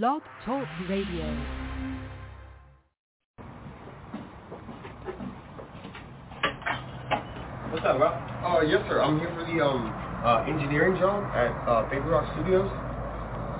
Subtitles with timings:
[0.00, 1.28] Blog Talk Radio.
[7.68, 8.08] What's up, bro?
[8.08, 9.02] Uh, yes, sir.
[9.02, 9.92] I'm here for the um
[10.24, 12.70] uh, engineering job at uh, Paper Rock Studios.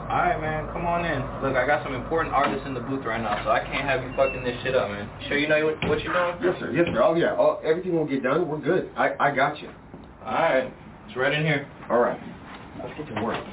[0.08, 1.20] Alright, man, come on in.
[1.42, 4.02] Look, I got some important artists in the booth right now, so I can't have
[4.02, 5.10] you fucking this shit up, man.
[5.28, 6.42] Sure you know what, what you're doing?
[6.42, 6.72] Yes, sir.
[6.72, 7.02] Yes, sir.
[7.02, 7.36] Oh, yeah.
[7.38, 8.48] Oh, everything will get done.
[8.48, 8.90] We're good.
[8.96, 9.68] I, I got you.
[10.24, 10.72] Alright,
[11.06, 11.68] it's right in here.
[11.90, 12.18] All right.
[12.82, 13.44] Let's get to work.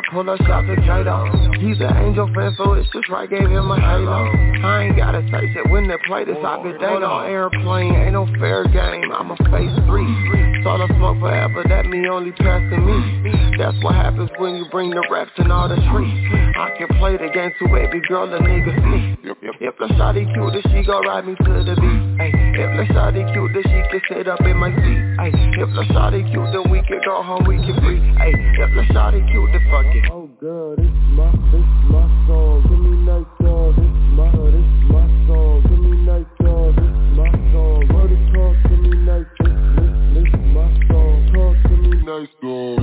[0.00, 1.28] I pull up shots of Kato.
[1.60, 4.32] He's an angel fan so it's just right gave him a halo.
[4.64, 7.94] I ain't gotta say shit when they play this I be they on airplane.
[7.94, 9.12] Ain't no fair game.
[9.12, 10.08] I'm a face three.
[10.64, 13.56] Saw the smoke forever that me only passing me.
[13.60, 16.16] That's what happens when you bring the raps and all the trees.
[16.56, 19.20] I can play the game too, baby girl, the nigga sneak.
[19.60, 22.00] If the shawty cute, then she gon' ride me to the beat.
[22.16, 25.00] Ay, if the shawty cute, then she can sit up in my seat.
[25.20, 25.28] Ay,
[25.60, 28.00] if the shawty cute, then we can go home, we can free.
[28.16, 30.04] Ay, if the shawty cute, then fuck it.
[30.10, 32.62] Oh girl, this my, this my song.
[32.68, 33.74] Give me nice song.
[33.76, 35.62] This my, this my song.
[35.68, 36.74] Give me nice song.
[36.76, 37.78] This my song.
[37.92, 39.26] Word is talk to me nice.
[39.40, 41.16] This, this, this my song.
[41.34, 42.79] Talk to me nice song.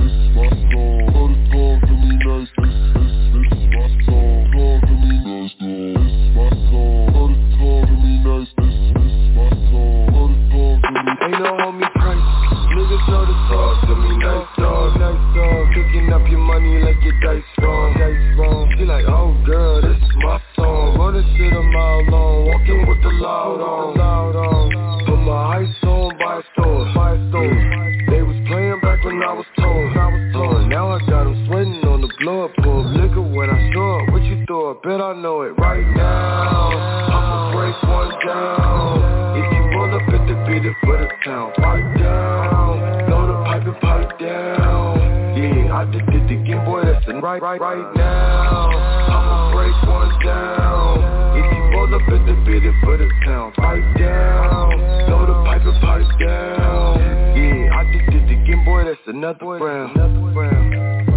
[47.40, 48.68] Right, right, right now.
[48.70, 51.38] I'ma break one down.
[51.38, 54.78] If you roll up at the it for the town, pipe down.
[55.06, 56.98] Blow the pipe and pipe down.
[57.36, 58.84] Yeah, I just did the game, boy.
[58.84, 59.96] That's another round.
[59.96, 61.07] Another round.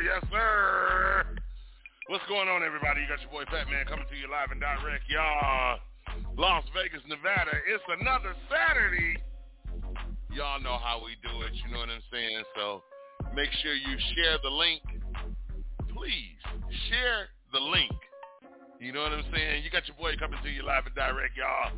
[0.00, 1.26] Sir, yes, sir, yes, sir.
[2.08, 3.04] What's going on, everybody?
[3.04, 5.78] You got your boy Fat Man coming to you live and direct, y'all.
[6.36, 7.52] Las Vegas, Nevada.
[7.68, 9.20] It's another Saturday.
[10.32, 12.42] Y'all know how we do it, you know what I'm saying?
[12.56, 12.82] So
[13.34, 14.82] make sure you share the link.
[15.92, 16.40] Please
[16.88, 17.92] share the link.
[18.80, 19.62] You know what I'm saying?
[19.62, 21.76] You got your boy coming to you live and direct, y'all.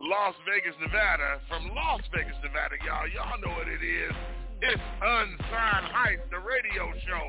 [0.00, 1.44] Las Vegas, Nevada.
[1.46, 3.06] From Las Vegas, Nevada, y'all.
[3.10, 4.16] Y'all know what it is.
[4.60, 7.26] It's Unsigned Hype, the radio show.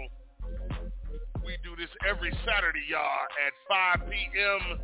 [1.46, 3.54] We do this every Saturday, y'all, at
[4.02, 4.82] 5 p.m.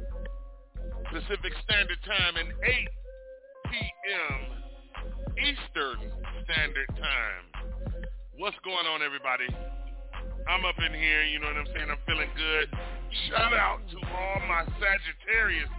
[1.10, 2.70] Pacific Standard Time and 8
[3.66, 4.38] p.m.
[5.42, 5.98] Eastern
[6.46, 7.66] Standard Time.
[8.38, 9.50] What's going on, everybody?
[10.46, 11.90] I'm up in here, you know what I'm saying?
[11.90, 12.70] I'm feeling good.
[13.26, 15.74] Shout out to all my Sagittarius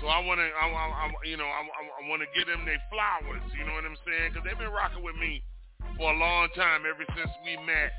[0.00, 2.68] So I want to, I, I, I, you know, I, I want to give them
[2.68, 3.40] their flowers.
[3.56, 4.32] You know what I'm saying?
[4.32, 5.40] Because they've been rocking with me
[5.96, 7.92] for a long time, ever since we met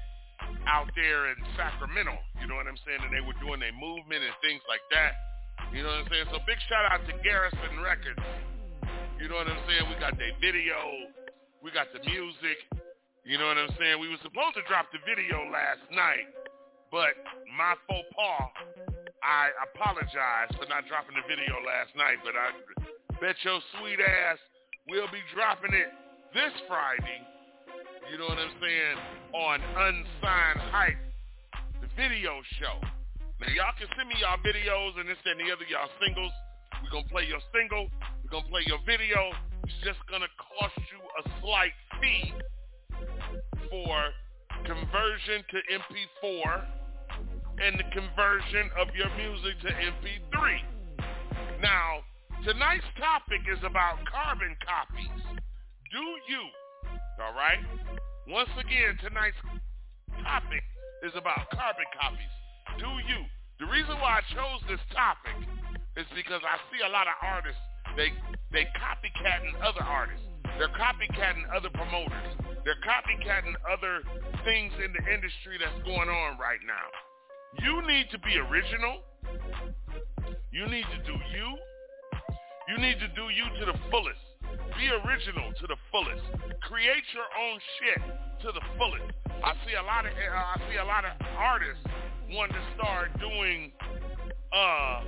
[0.69, 2.13] out there in Sacramento.
[2.37, 3.01] You know what I'm saying?
[3.01, 5.17] And they were doing their movement and things like that.
[5.73, 6.29] You know what I'm saying?
[6.29, 8.21] So big shout out to Garrison Records.
[9.17, 9.89] You know what I'm saying?
[9.89, 10.77] We got their video.
[11.65, 12.61] We got the music.
[13.25, 13.97] You know what I'm saying?
[13.97, 16.29] We were supposed to drop the video last night,
[16.93, 17.17] but
[17.57, 18.47] my faux pas
[19.23, 22.53] I apologize for not dropping the video last night, but I
[23.19, 24.37] bet your sweet ass
[24.89, 25.89] will be dropping it
[26.33, 27.21] this Friday.
[28.11, 28.97] You know what I'm saying?
[29.33, 31.01] On Unsigned Hype,
[31.81, 32.77] the video show.
[33.41, 36.31] Now y'all can send me y'all videos and this and the other y'all singles.
[36.81, 37.89] We're gonna play your single.
[38.23, 39.33] We're gonna play your video.
[39.65, 42.33] It's just gonna cost you a slight fee
[43.69, 43.93] for
[44.63, 46.76] conversion to MP4
[47.57, 50.37] and the conversion of your music to MP3.
[51.61, 52.05] Now,
[52.45, 55.41] tonight's topic is about carbon copies.
[55.89, 56.43] Do you,
[57.17, 57.57] all right?
[58.29, 59.39] Once again, tonight's
[60.21, 60.61] topic
[61.01, 62.33] is about carbon copies.
[62.77, 63.25] Do you?
[63.57, 65.33] The reason why I chose this topic
[65.97, 67.61] is because I see a lot of artists,
[67.97, 68.13] they,
[68.53, 70.27] they copycatting other artists.
[70.61, 72.37] They're copycatting other promoters.
[72.65, 74.05] They're copycatting other
[74.45, 76.85] things in the industry that's going on right now.
[77.55, 79.01] You need to be original.
[80.51, 81.57] You need to do you.
[82.67, 84.19] You need to do you to the fullest.
[84.75, 86.23] Be original to the fullest.
[86.61, 88.01] Create your own shit
[88.43, 89.09] to the fullest.
[89.43, 91.83] I see a lot of I see a lot of artists
[92.29, 93.71] want to start doing
[94.51, 95.01] uh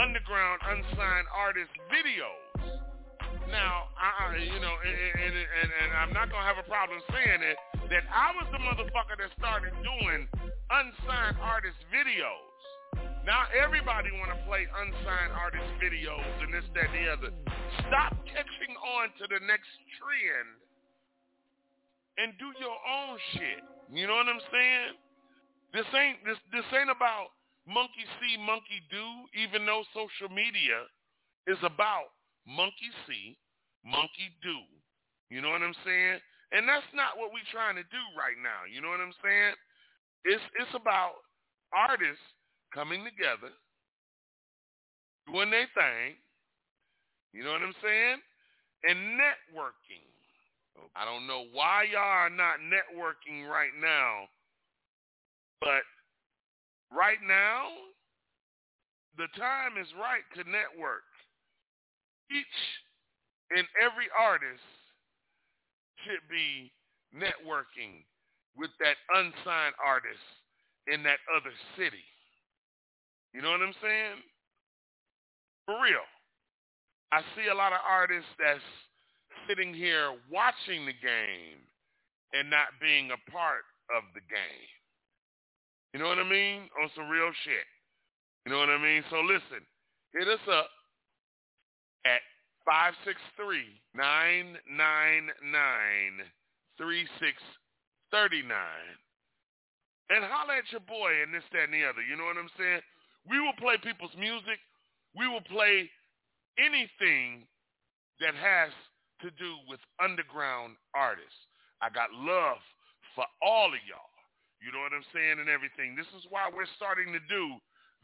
[0.00, 2.48] underground unsigned artist videos.
[3.50, 7.40] Now, I, you know, and, and, and, and I'm not gonna have a problem saying
[7.40, 7.56] it
[7.88, 10.28] that I was the motherfucker that started doing
[10.70, 12.56] unsigned artist videos.
[13.24, 17.30] Now everybody want to play unsigned artist videos and this, that, and the other.
[17.88, 19.68] Stop catching on to the next
[20.00, 20.48] trend
[22.16, 23.60] and do your own shit.
[23.92, 24.96] You know what I'm saying?
[25.72, 27.36] This ain't this this ain't about
[27.68, 29.04] monkey see, monkey do.
[29.36, 30.88] Even though social media
[31.48, 32.12] is about
[32.48, 33.36] monkey see,
[33.84, 34.56] monkey do.
[35.28, 36.20] You know what I'm saying?
[36.56, 38.64] And that's not what we're trying to do right now.
[38.64, 39.52] You know what I'm saying?
[40.28, 41.24] It's it's about
[41.72, 42.20] artists
[42.76, 43.48] coming together,
[45.24, 46.20] doing their thing.
[47.32, 48.20] You know what I'm saying?
[48.84, 50.04] And networking.
[50.94, 54.28] I don't know why y'all are not networking right now,
[55.60, 55.82] but
[56.92, 57.72] right now,
[59.16, 61.08] the time is right to network.
[62.30, 62.60] Each
[63.56, 64.62] and every artist
[66.04, 66.70] should be
[67.16, 68.04] networking
[68.56, 70.22] with that unsigned artist
[70.86, 72.04] in that other city.
[73.34, 74.22] You know what I'm saying?
[75.66, 76.06] For real.
[77.12, 78.64] I see a lot of artists that's
[79.48, 81.60] sitting here watching the game
[82.32, 83.64] and not being a part
[83.96, 84.68] of the game.
[85.92, 86.68] You know what I mean?
[86.82, 87.64] On some real shit.
[88.44, 89.02] You know what I mean?
[89.08, 89.64] So listen,
[90.12, 90.68] hit us up
[92.04, 92.20] at
[98.14, 98.98] 563-999-3639
[100.10, 102.00] and holler at your boy and this, that, and the other.
[102.00, 102.80] You know what I'm saying?
[103.28, 104.56] We will play people's music.
[105.12, 105.90] We will play
[106.56, 107.44] anything
[108.20, 108.72] that has
[109.20, 111.36] to do with underground artists.
[111.84, 112.58] I got love
[113.14, 114.14] for all of y'all.
[114.58, 115.94] You know what I'm saying and everything.
[115.94, 117.60] This is why we're starting to do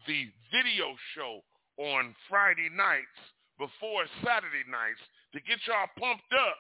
[0.07, 1.43] the video show
[1.81, 3.19] on Friday nights
[3.59, 5.03] before Saturday nights
[5.35, 6.59] to get y'all pumped up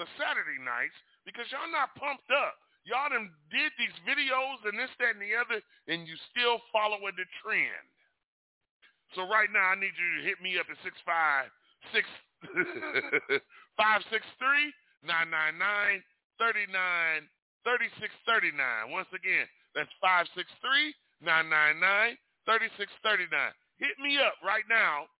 [0.00, 0.96] for Saturday nights
[1.28, 2.56] because y'all not pumped up.
[2.86, 5.58] Y'all done did these videos and this, that, and the other,
[5.90, 7.82] and you still following the trend.
[9.18, 11.50] So right now, I need you to hit me up at six five
[11.90, 12.06] six
[13.80, 14.70] five six three
[15.02, 15.98] nine nine nine
[16.38, 17.26] thirty nine
[17.66, 18.94] thirty six thirty nine.
[18.94, 22.14] Once again, that's five six three nine nine nine
[22.46, 23.54] thirty six thirty nine.
[23.82, 25.10] Hit me up right now,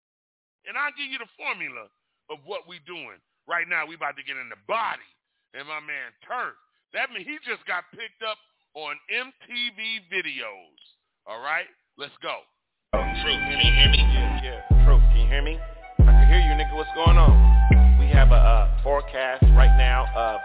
[0.70, 1.90] and I'll give you the formula
[2.30, 3.18] of what we doing.
[3.50, 5.06] Right now, we about to get in the body,
[5.54, 6.54] and my man Turf
[6.94, 8.38] that means he just got picked up
[8.74, 10.80] on MTV videos.
[11.26, 11.66] All right,
[11.98, 12.44] let's go.
[12.94, 13.98] Oh, Truth, can you hear me?
[13.98, 14.84] Yeah, yeah.
[14.84, 15.58] Truth, can you hear me?
[16.00, 16.76] I can hear you, nigga.
[16.76, 17.98] What's going on?
[17.98, 20.40] We have a uh, forecast right now of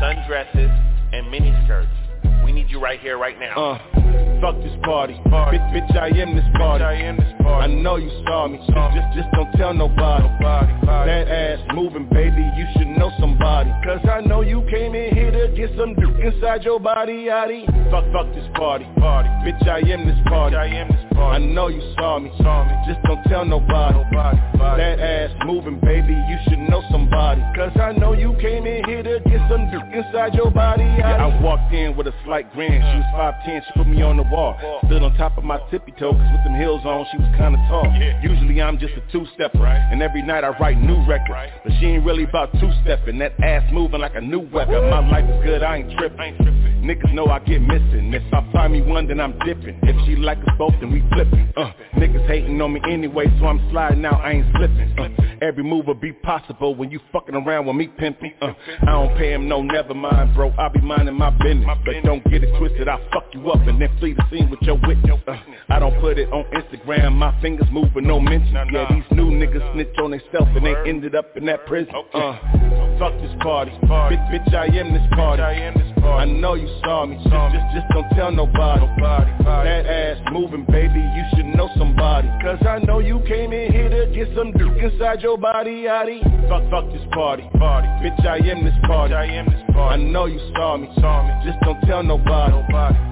[0.00, 0.72] sundresses
[1.12, 2.44] and miniskirts.
[2.44, 3.74] We need you right here, right now.
[3.74, 4.03] Uh,
[4.40, 5.18] fuck this party.
[5.30, 5.58] party.
[5.58, 6.84] Bitch, bitch, I am this party.
[6.84, 7.72] I am this party.
[7.72, 8.60] I know you saw me.
[8.68, 10.28] Saw just, just don't tell nobody.
[10.28, 10.72] nobody.
[10.84, 12.42] That ass moving, baby.
[12.56, 13.70] You should know somebody.
[13.84, 17.66] Cause I know you came in here to get some dirt inside your body, yaddy.
[17.90, 18.86] Fuck, fuck this party.
[18.98, 19.28] party.
[19.44, 20.56] Bitch, I am this party.
[20.56, 21.44] I am this party.
[21.44, 22.30] I know you saw me.
[22.38, 22.74] Saw me.
[22.86, 23.98] Just don't tell nobody.
[23.98, 24.38] nobody.
[24.58, 26.12] That ass moving, baby.
[26.14, 27.42] You should know somebody.
[27.56, 30.98] Cause I know you came in here to get some dirt inside your body, yaddy.
[30.98, 32.72] Yeah, I walked in with a slight grin.
[32.72, 34.56] She was 5'10", she put me on the wall.
[34.86, 37.58] Stood on top of my tippy toe, cause with them heels on, she was kinda
[37.68, 37.86] tall.
[38.22, 41.50] Usually I'm just a two-stepper, and every night I write new records.
[41.64, 44.90] But she ain't really about two-stepping, that ass moving like a new weapon.
[44.90, 46.36] My life is good, I ain't tripping.
[46.84, 48.12] Niggas know I get missing.
[48.12, 49.78] If I find me one, then I'm dipping.
[49.84, 51.50] If she like us both, then we flipping.
[51.56, 54.94] Uh, niggas hating on me anyway, so I'm sliding out, I ain't slipping.
[54.98, 55.08] Uh,
[55.40, 58.34] every move will be possible when you fucking around with me pimping.
[58.42, 60.52] Uh, I don't pay him no never mind, bro.
[60.58, 61.66] I be minding my business.
[61.86, 64.60] But don't get it twisted, I fuck you up and then flee the scene with
[64.62, 65.20] your witness.
[65.26, 65.36] Uh,
[65.68, 68.54] I don't put it on Instagram, my fingers moving, no mention.
[68.72, 71.94] Yeah, these new niggas snitch on themselves and they ended up in that prison.
[72.12, 72.38] Uh,
[72.98, 73.70] fuck this party.
[73.82, 75.42] Bitch, bitch, I am this party.
[75.42, 77.16] I know you saw me.
[77.16, 78.86] Just, just, just don't tell nobody.
[79.00, 82.28] That ass moving, baby, you should know somebody.
[82.42, 86.20] Cause I know you came in here to get some dirt inside your body, yaddy.
[86.48, 87.44] Fuck, fuck this party.
[87.54, 89.14] Bitch, I am this party.
[89.14, 90.88] I know you saw me.
[91.44, 92.54] Just don't tell nobody.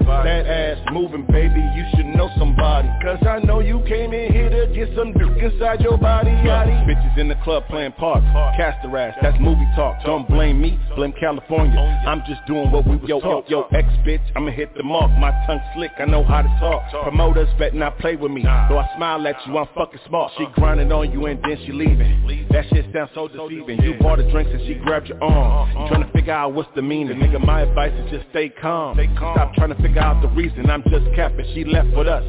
[0.05, 2.89] That ass moving, baby, you should know somebody.
[3.03, 6.85] Cause I know you came in here to get some dirt inside your body, yaddy.
[6.85, 8.23] Bitches in the club playing park,
[8.57, 10.03] Cast the ass, that's movie talk.
[10.05, 11.77] Don't blame me, blame California.
[11.77, 15.11] Oh, I'm just doing what we yo, yo, yo, ex bitch, I'ma hit the mark.
[15.19, 16.83] My tongue slick, I know how to talk.
[17.03, 18.43] Promoters bet not play with me.
[18.43, 20.31] Though I smile at you, I'm fucking smart.
[20.37, 20.53] She uh-huh.
[20.55, 22.47] grinding on you and then she leaving.
[22.51, 23.81] That shit sounds so deceiving.
[23.81, 25.69] You bought the drinks and she grabbed your arm.
[25.69, 25.83] Uh-huh.
[25.83, 27.17] You trying to figure out what's the meaning.
[27.17, 28.97] Nigga, my advice is just stay calm.
[29.15, 30.52] Stop trying to figure out the reason.
[30.57, 31.45] I'm just capping.
[31.53, 32.23] She left with us.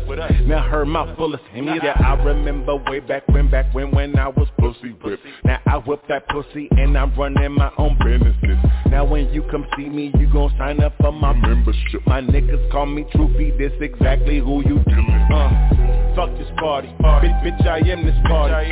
[0.47, 1.67] Now her mouth full of him.
[1.67, 5.25] Yeah, I remember way back when, back when, when I was pussy whipped.
[5.45, 8.59] Now I whip that pussy and I'm running my own business.
[8.87, 12.07] Now when you come see me, you gon' sign up for my membership.
[12.07, 15.11] My niggas call me Troopy, this exactly who you dealing.
[15.33, 16.89] Uh, fuck this party.
[17.01, 18.55] Bitch, bitch, I am this party.
[18.55, 18.63] I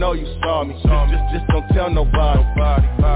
[0.00, 0.74] know you saw me.
[0.74, 2.42] Just, just, don't tell nobody.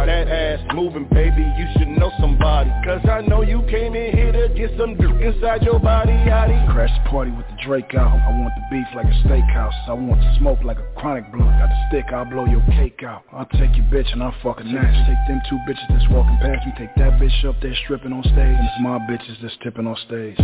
[0.05, 2.71] That ass moving, baby, you should know somebody.
[2.85, 6.61] Cause I know you came in here to get some dirt inside your body, yaddy.
[6.73, 8.13] Crash party with the Drake out.
[8.13, 9.73] I want the beef like a steakhouse.
[9.89, 11.51] I want the smoke like a chronic blunt.
[11.59, 13.25] Got the stick, I'll blow your cake out.
[13.33, 15.03] I'll take your bitch and I'll fucking nasty.
[15.09, 16.73] Take them two bitches that's walking past me.
[16.79, 18.37] Take that bitch up there stripping on stage.
[18.37, 20.37] And it's my bitches that's tipping on stage.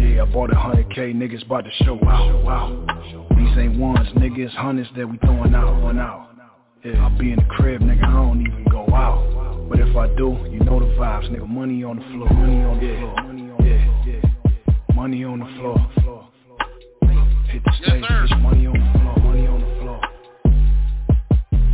[0.00, 2.44] Yeah, I bought a hundred K, niggas about to show out.
[2.44, 2.86] Wow.
[3.04, 3.23] These
[3.56, 6.30] ain't ones, niggas, hundreds that we throwing out, one out.
[6.84, 9.66] Yeah, I'll be in the crib, nigga, I don't even go out.
[9.70, 11.48] But if I do, you know the vibes, nigga.
[11.48, 13.14] Money on the floor, money on the floor.
[13.66, 14.94] Yeah.
[14.94, 15.78] Money on the floor.
[17.48, 18.42] Hit the stage, bitch.
[18.42, 20.00] Money on the floor, money on the floor.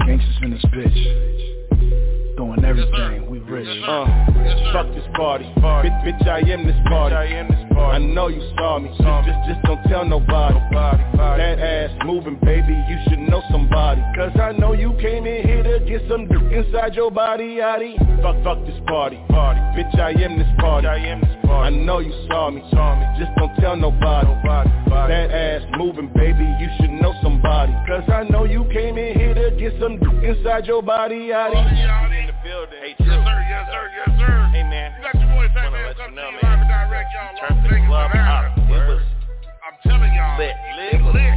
[0.06, 1.59] Gangsters in this bitch.
[2.40, 3.68] Throwing everything, we rich.
[3.86, 4.06] Uh,
[4.72, 5.44] fuck this party.
[5.60, 7.14] Bitch, bitch, I am this party.
[7.14, 10.58] I know you saw me, just, just, just don't tell nobody.
[10.72, 14.00] That ass moving, baby, you should know somebody.
[14.16, 17.98] Cause I know you came in here to get some dirt inside your body, yaddy.
[18.22, 19.60] Fuck, fuck this party, party.
[19.76, 20.86] Bitch, I am this party.
[20.86, 21.76] I am this party.
[21.76, 23.04] I know you saw me, saw me.
[23.22, 24.28] Just don't tell nobody.
[24.88, 27.74] That ass moving, baby, you should know somebody.
[27.86, 32.29] Cause I know you came in here to get some dirt inside your body, yaddy.
[32.40, 32.80] In the building.
[32.80, 34.48] Hey, Yes, sir, yes, sir, yes, sir.
[34.52, 34.92] Hey, man.
[34.96, 36.50] You got your boy Fat Wanna Man let you know, to you man.
[36.50, 37.36] live and direct, y'all.
[37.36, 38.48] Turn Las the Vegas, club Nevada.
[38.48, 38.58] up.
[38.58, 39.02] It was
[39.60, 40.38] I'm telling y'all.
[40.40, 40.56] lit.
[40.76, 41.36] Lit, Lit.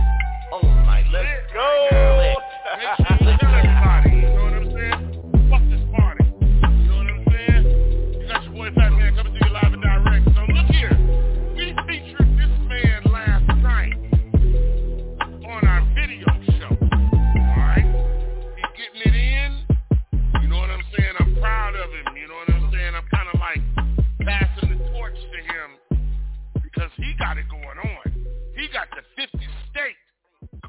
[0.51, 0.63] Oh, lit.
[0.63, 1.05] all night.
[1.11, 1.59] Let's go.
[1.59, 2.39] right now.
[2.79, 3.92] Make sure you tell everybody.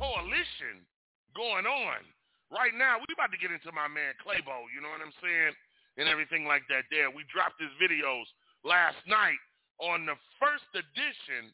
[0.05, 0.85] Coalition
[1.33, 2.01] going on.
[2.53, 5.57] Right now, we about to get into my man Claybo, you know what I'm saying?
[5.97, 7.09] And everything like that there.
[7.09, 8.29] We dropped his videos
[8.63, 9.41] last night
[9.81, 11.51] on the first edition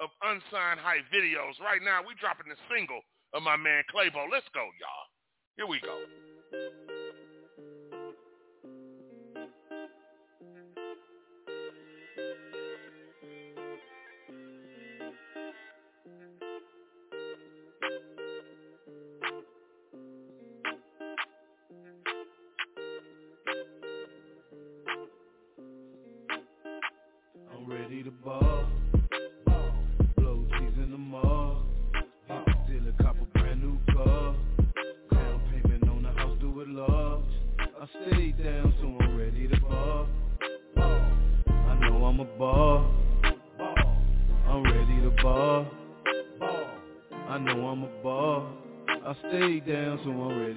[0.00, 1.58] of Unsigned Hype videos.
[1.60, 3.02] Right now, we dropping the single
[3.34, 4.26] of my man Claybo.
[4.30, 5.06] Let's go, y'all.
[5.58, 7.07] Here we go.
[28.08, 28.64] To ball.
[30.16, 31.62] Blow cheese in the mall.
[32.26, 34.34] The a brand new car.
[35.12, 37.24] Down payment on the house, do it large.
[37.58, 40.06] I stay down, so I'm ready to ball.
[40.78, 42.90] I know I'm a ball.
[44.46, 45.66] I'm ready to ball.
[47.28, 48.48] I know I'm a ball.
[48.88, 50.47] I stay down, so I'm ready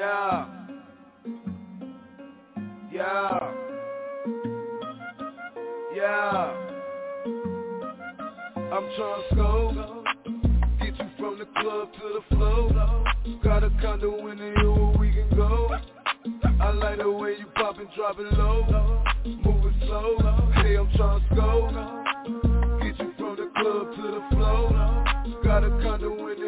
[0.00, 0.46] Yeah.
[2.90, 3.52] Yeah.
[5.94, 6.54] Yeah.
[8.56, 10.06] I'm trying to scope.
[10.80, 13.04] Get you from the club to the floor.
[13.44, 15.68] Got a condo in the hill where we can go.
[16.62, 19.04] I like the way you pop and drop it low.
[19.26, 20.16] Moving slow.
[20.54, 21.68] Hey, I'm to go.
[22.82, 25.42] Get you from the club to the floor.
[25.44, 26.39] Got a condo in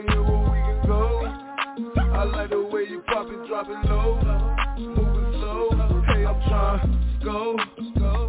[2.22, 4.14] I like the way you pop it, drop it low.
[4.78, 6.02] Moving slow.
[6.06, 7.56] Hey, I'm trying to go.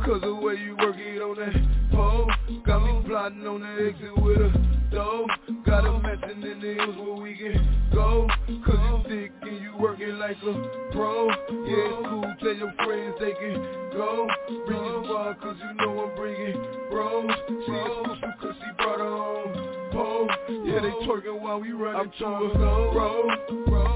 [0.03, 2.27] Cause the way you work it on that pole
[2.65, 5.27] Got me plotting on the exit with a dough
[5.63, 8.27] Got a mansion in the hills where we can go
[8.65, 10.53] Cause you thick and you working like a
[10.91, 13.62] pro Yeah, it's cool, tell your friends they can
[13.93, 14.27] go
[14.65, 19.06] Bring your squad cause you know I'm bringing bros She exclusive cause she brought her
[19.06, 20.27] own pole.
[20.49, 23.29] Yeah, they twerking while we running to a road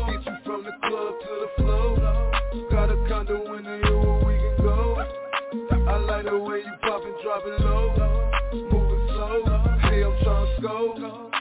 [0.07, 2.31] Get you from the club to the floor.
[2.71, 5.89] Got a condo in the hill where we can go.
[5.89, 8.29] I like the way you pop and drop it low.
[8.53, 9.43] Moving slow.
[9.81, 11.31] Hey, I'm trying to go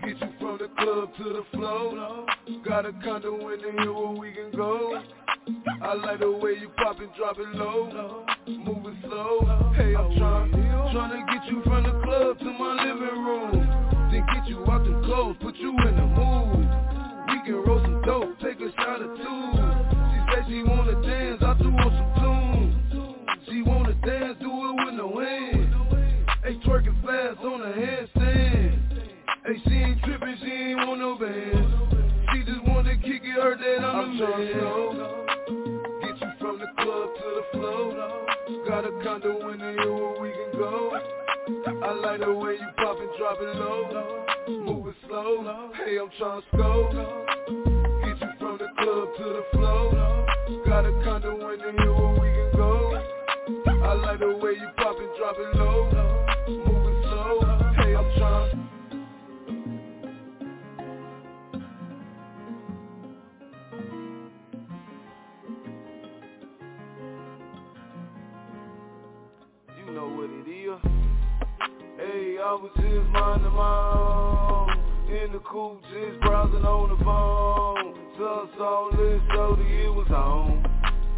[0.00, 2.31] Get you from the club to the floor
[2.72, 4.98] Got a condo in the hill where we can go.
[5.82, 8.24] I like the way you pop and drop it low.
[8.48, 9.72] Moving slow.
[9.76, 10.52] Hey, I'm trying
[10.90, 14.08] Trying to get you from the club to my living room.
[14.10, 16.64] Then get you out the clothes Put you in the mood.
[17.28, 19.40] We can roll some dope Take a shot or two.
[20.08, 23.48] She said she wanna dance I threw on some tunes.
[23.50, 25.74] She wanna dance, do it with no hands.
[26.42, 29.04] Hey, twerking fast on a handstand.
[29.44, 31.91] Hey, she ain't tripping, she ain't want no band.
[33.42, 34.52] She just wanna kick it, heard that I'm, the man.
[36.00, 38.26] Get you from the club to the floor.
[38.68, 41.00] Got a condo in the hill where we can go.
[41.82, 44.26] I like the way you pop and drop it low.
[44.48, 45.72] Moving slow.
[45.74, 47.26] Hey, I'm trying to go.
[48.04, 50.26] Get you from the club to the floor.
[50.66, 53.02] Got a condo in the hill where we can go.
[53.66, 56.11] I like the way you pop and drop it low
[70.72, 70.80] is
[71.98, 74.70] Hey, I was just minding my own.
[75.08, 77.94] In the coupe, just browsing on the phone.
[78.16, 80.64] Sun saw this, so the it was on.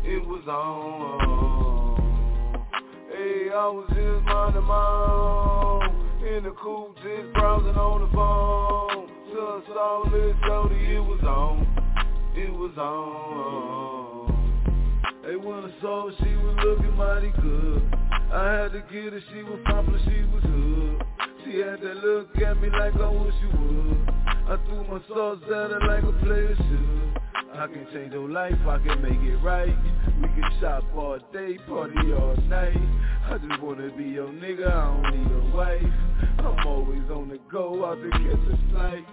[0.04, 1.94] It was on.
[3.08, 4.74] Hey, I was just minding my
[5.08, 5.88] own.
[6.26, 9.08] In the coupe, just browsing on the phone.
[9.32, 11.66] Just saw this, shorty, it was on.
[12.36, 14.34] It was on.
[15.22, 18.03] Hey, when I saw her, she was looking mighty good
[18.34, 21.06] I had to get her, she was poppin', she was hood.
[21.44, 24.08] She had that look at me like I wish she would.
[24.26, 27.22] I threw my sauce at her like a player should.
[27.54, 29.76] I can change your life, I can make it right.
[30.20, 32.76] We can shop all day, party all night.
[33.30, 35.82] I just wanna be your nigga, I don't need a wife.
[36.40, 38.20] I'm always on the go, out to catch
[38.50, 39.06] a flight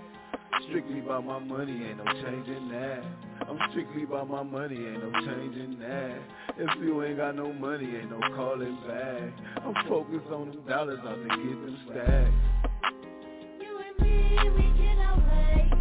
[0.71, 3.03] Strictly by my money, ain't no changing that.
[3.45, 6.17] I'm strictly by my money, ain't no changing that.
[6.57, 9.33] If you ain't got no money, ain't no calling back.
[9.65, 12.31] I'm focused on them dollars, out to get them stacks
[13.59, 15.71] You and me, we can away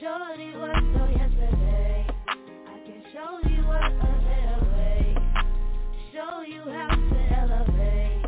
[0.00, 2.06] Shorty was so yesterday.
[2.68, 5.14] I can show you what a better way.
[6.14, 8.24] Show you how to elevate.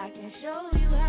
[0.00, 1.03] I can show you how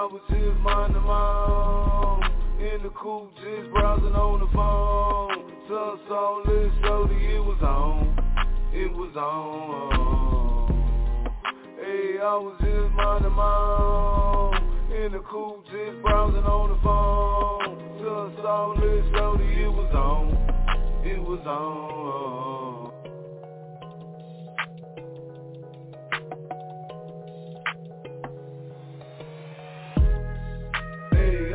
[0.00, 2.24] I was just minding my own.
[2.58, 5.28] In the coupe, just browsing on the phone.
[5.68, 8.08] Sun saw this, shorty, it was on.
[8.72, 10.72] It was on.
[11.76, 14.56] Hey, I was just minding my own.
[14.96, 17.76] In the coupe, just browsing on the phone.
[18.00, 20.32] Sun saw this, shorty, it was on.
[21.04, 22.79] It was on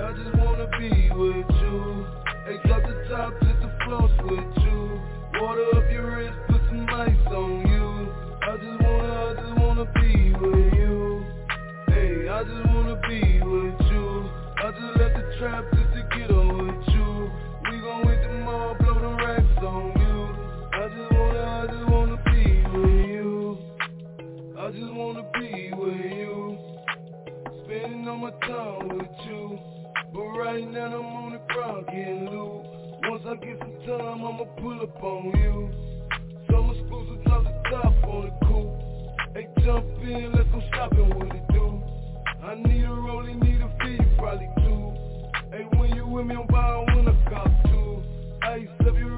[0.06, 2.06] I just wanna be with you.
[2.68, 5.02] Drop the top, just the floss with you.
[5.42, 8.14] Water up your wrist, put some ice on you.
[8.44, 11.26] I just wanna, I just wanna be with you.
[11.88, 14.30] Hey, I just wanna be with you.
[14.58, 17.32] I just left the trap just to get on with you.
[17.72, 20.18] We gon' hit the mall, blow the racks on you.
[20.72, 22.46] I just wanna, I just wanna be
[22.78, 23.58] with you.
[24.60, 26.58] I just wanna be with you.
[27.66, 29.05] Spending all my time with
[30.46, 32.62] right now I'm on the ground getting loot.
[33.10, 35.74] Once I get some time, I'ma pull up on you.
[36.52, 39.34] Some exclusive drop the top on the coupe.
[39.34, 41.82] Hey, jump in, let's go shopping, what it do?
[42.44, 44.94] I need a rollie, need a fee, probably two.
[45.50, 48.04] Hey, when you with me, I'm buying when I cop two.
[48.44, 49.15] Ice up your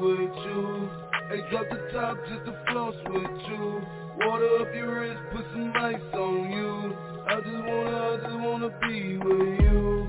[0.00, 0.90] with you.
[1.30, 3.82] Hey, drop the top just to floss with you.
[4.20, 6.96] Water up your wrist, put some ice on you.
[7.26, 10.08] I just wanna, I just wanna be with you.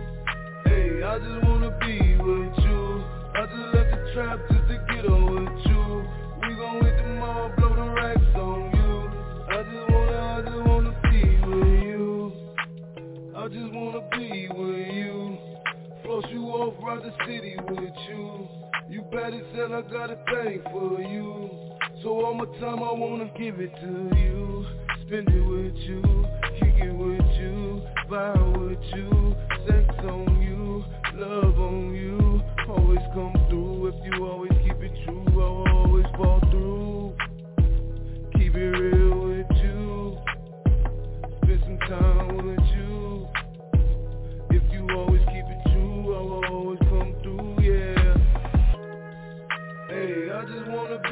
[0.66, 3.04] Hey, I just wanna be with you.
[3.36, 6.06] I just left the trap just to get on with you.
[6.42, 9.10] We gon' hit the mall, blow the racks on you.
[9.50, 12.34] I just wanna, I just wanna be with you.
[13.36, 15.38] I just wanna be with you.
[16.04, 17.79] Floss you off, ride the city with.
[19.32, 21.52] As hell, I got a thing for you.
[22.02, 24.66] So all my time I wanna give it to you.
[25.06, 26.02] Spend it with you,
[26.60, 29.36] kick it with you, vibe with you,
[29.68, 32.42] sex on you, love on you.
[32.70, 34.49] Always come through if you always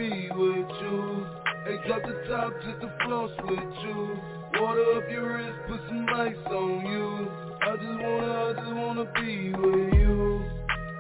[0.10, 1.28] be with you.
[1.66, 4.20] Hey, drop the top just to floss with you.
[4.60, 7.30] Water up your wrist, put some ice on you.
[7.62, 10.46] I just wanna, I just wanna be with you.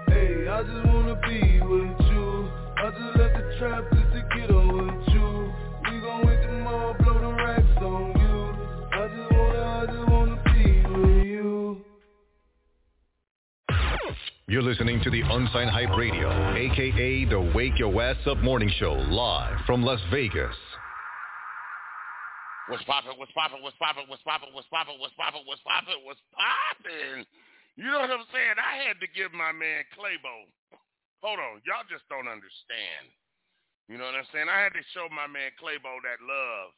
[0.07, 2.49] Hey, I just wanna be with you.
[2.77, 5.53] I just left the trap just to get on with you.
[5.83, 8.16] We gon' hit the mall, blow the racks on
[14.47, 18.95] You're listening to the Unsigned Hype Radio, aka the Wake Your Ass Up Morning Show,
[19.11, 20.55] live from Las Vegas.
[22.71, 23.19] What's poppin'?
[23.19, 23.59] What's poppin'?
[23.59, 24.07] What's poppin'?
[24.07, 24.55] What's poppin'?
[24.55, 24.95] What's poppin'?
[25.03, 25.43] What's poppin'?
[25.43, 25.99] What's poppin'?
[25.99, 27.27] What's poppin'?
[27.75, 28.55] You know what I'm saying?
[28.55, 30.47] I had to give my man Claybo.
[31.27, 33.11] Hold on, y'all just don't understand.
[33.91, 34.47] You know what I'm saying?
[34.47, 36.71] I had to show my man Claybo that love.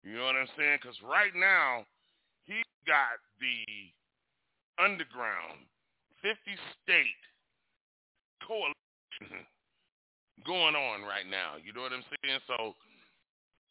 [0.00, 0.80] You know what I'm saying?
[0.80, 1.84] Because right now,
[2.48, 3.68] he got the
[4.80, 5.68] underground
[6.22, 6.36] 50
[6.82, 7.22] state
[8.46, 9.44] coalition
[10.44, 11.56] going on right now.
[11.62, 12.40] You know what I'm saying?
[12.46, 12.74] So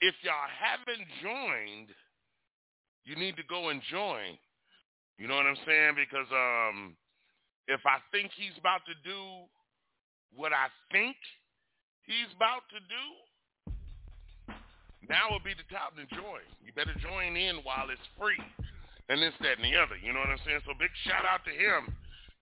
[0.02, 1.90] if y'all haven't joined,
[3.06, 4.38] you need to go and join.
[5.18, 5.96] You know what I'm saying?
[5.96, 6.98] Because um,
[7.68, 9.48] if I think he's about to do
[10.36, 11.16] what I think
[12.04, 13.06] he's about to do,
[15.08, 16.44] now would be the time to join.
[16.66, 18.42] You better join in while it's free.
[19.08, 19.96] And this, that, and the other.
[20.02, 20.66] You know what I'm saying?
[20.66, 21.94] So big shout out to him.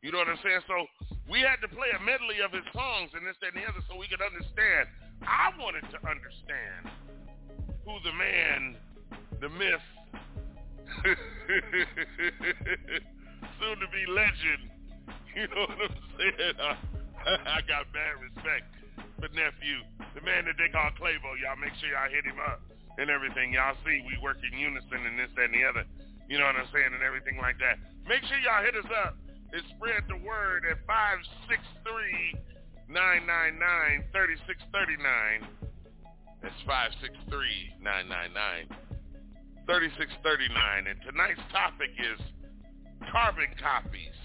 [0.03, 0.67] You know what I'm saying?
[0.67, 0.83] So
[1.31, 3.79] we had to play a medley of his songs and this, that, and the other
[3.87, 4.91] so we could understand.
[5.23, 6.91] I wanted to understand
[7.87, 8.75] who the man,
[9.39, 9.87] the myth,
[13.63, 14.67] soon to be legend.
[15.39, 16.59] You know what I'm saying?
[16.59, 16.75] I,
[17.57, 18.67] I got bad respect
[19.23, 19.87] for nephew,
[20.19, 21.39] the man that they call Claybo.
[21.39, 22.59] Y'all make sure y'all hit him up
[22.99, 23.55] and everything.
[23.55, 25.87] Y'all see we work in unison and this, that, and the other.
[26.27, 26.91] You know what I'm saying?
[26.91, 27.79] And everything like that.
[28.03, 29.15] Make sure y'all hit us up
[29.53, 30.81] and spread the word at
[32.89, 35.45] 563-999-3639.
[36.41, 38.65] That's 563-999.
[39.65, 40.87] 3639.
[40.89, 42.19] And tonight's topic is
[43.11, 44.17] carbon copies.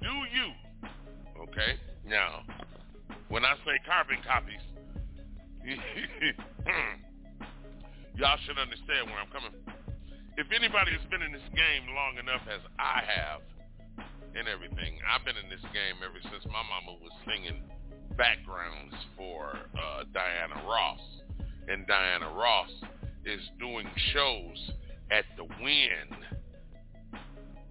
[0.00, 0.54] Do you?
[1.42, 1.74] Okay.
[2.06, 2.46] Now,
[3.28, 4.62] when I say carbon copies,
[5.66, 6.94] hmm,
[8.14, 9.74] y'all should understand where I'm coming from.
[10.38, 13.42] If anybody has been in this game long enough as I have
[14.38, 17.62] and everything, I've been in this game ever since my mama was singing
[18.16, 21.00] backgrounds for uh, Diana Ross.
[21.68, 22.70] And Diana Ross
[23.24, 24.70] is doing shows
[25.10, 26.10] at the Wynn,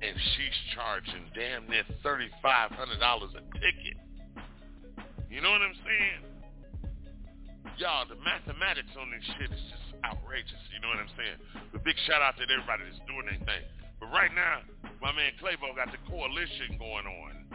[0.04, 3.98] and she's charging damn near thirty-five hundred dollars a ticket.
[5.32, 6.22] You know what I'm saying?
[7.80, 10.60] Y'all, the mathematics on this shit is just outrageous.
[10.76, 11.40] You know what I'm saying?
[11.72, 13.64] But big shout out to everybody that's doing their thing.
[14.00, 14.60] But right now,
[15.06, 17.46] my man Claybo got the coalition going on.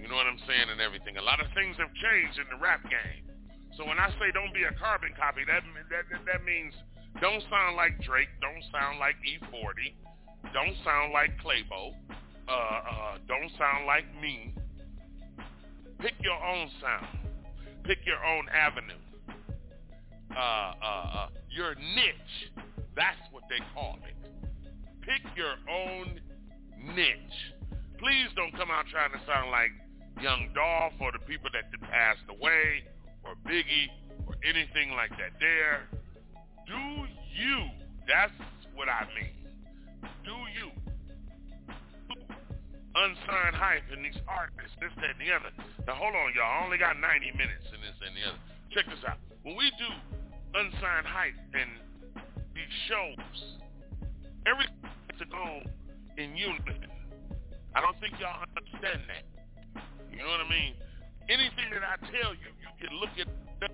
[0.00, 1.20] You know what I'm saying and everything.
[1.20, 3.28] A lot of things have changed in the rap game.
[3.76, 5.60] So when I say don't be a carbon copy, that
[5.92, 6.72] that that means
[7.20, 9.92] don't sound like Drake, don't sound like E40,
[10.56, 11.92] don't sound like Claybo,
[12.48, 14.56] uh, uh, don't sound like me.
[16.00, 17.28] Pick your own sound.
[17.84, 19.04] Pick your own avenue.
[20.32, 22.56] Uh, uh, uh, your niche.
[22.96, 24.16] That's what they call it.
[25.04, 26.20] Pick your own
[26.78, 27.40] niche.
[27.98, 29.70] Please don't come out trying to sound like
[30.22, 32.86] Young Dolph or the people that passed away
[33.24, 33.90] or Biggie
[34.26, 35.34] or anything like that.
[35.38, 35.86] There,
[36.66, 37.70] do you.
[38.06, 38.32] That's
[38.74, 39.34] what I mean.
[40.24, 40.70] Do you.
[42.94, 45.52] Unsigned hype and these artists, this, that, and the other.
[45.86, 46.46] Now hold on, y'all.
[46.46, 48.42] I only got 90 minutes in this and the other.
[48.74, 49.18] Check this out.
[49.42, 49.88] When we do
[50.54, 51.70] unsigned hype and
[52.54, 53.58] these shows,
[54.46, 54.74] everything
[55.18, 55.62] to go
[56.18, 56.90] in unison.
[57.74, 59.24] I don't think y'all understand that.
[60.10, 60.74] You know what I mean?
[61.28, 63.28] anything that I tell you, you can look it
[63.62, 63.70] up.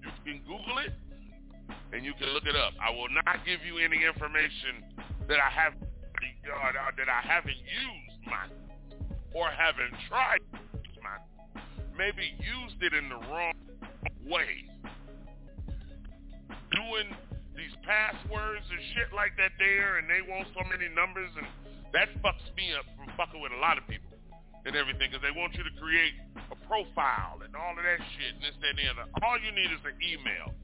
[0.00, 0.92] You can Google it,
[1.92, 2.72] and you can look it up.
[2.80, 4.84] I will not give you any information
[5.28, 5.74] that I have
[6.44, 8.48] that I haven't used, my
[9.34, 10.40] or haven't tried,
[11.02, 11.16] my
[11.96, 13.52] maybe used it in the wrong
[14.26, 14.64] way.
[16.72, 17.08] Doing
[17.54, 21.46] these passwords and shit like that there, and they want so many numbers, and
[21.94, 24.10] that fucks me up from fucking with a lot of people
[24.66, 26.16] and everything, because they want you to create
[26.50, 29.04] a profile and all of that shit and this, that, and the other.
[29.20, 30.56] All you need is an email.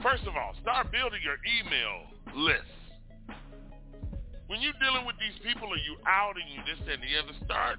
[0.00, 2.74] First of all, start building your email list.
[4.48, 7.34] When you're dealing with these people and you out and you this and the other,
[7.44, 7.76] start.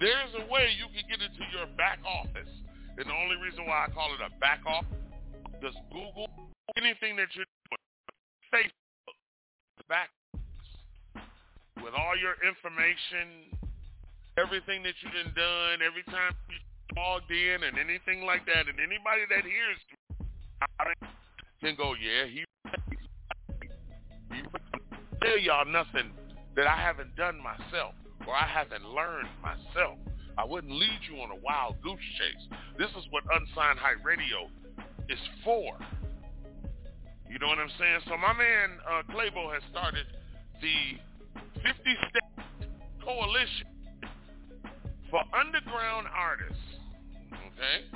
[0.00, 2.48] There's a way you can get into your back office.
[2.96, 4.99] And the only reason why I call it a back office,
[5.60, 6.26] just Google
[6.76, 7.84] anything that you're doing.
[8.50, 9.16] Facebook,
[9.88, 10.10] back
[11.84, 13.52] with all your information,
[14.36, 16.58] everything that you done done, every time you
[16.96, 19.78] logged in and anything like that, and anybody that hears
[21.60, 22.44] can go, yeah, he,
[24.34, 24.42] he
[25.22, 26.10] tell y'all nothing
[26.56, 27.94] that I haven't done myself
[28.26, 29.98] or I haven't learned myself.
[30.38, 32.58] I wouldn't lead you on a wild goose chase.
[32.78, 34.48] This is what Unsigned Hype Radio
[35.10, 35.76] is for.
[37.28, 38.00] You know what I'm saying?
[38.06, 40.06] So my man uh, Claybo has started
[40.60, 40.98] the
[41.62, 42.44] 50 State
[43.04, 43.66] Coalition
[45.10, 46.62] for underground artists.
[47.32, 47.86] Okay?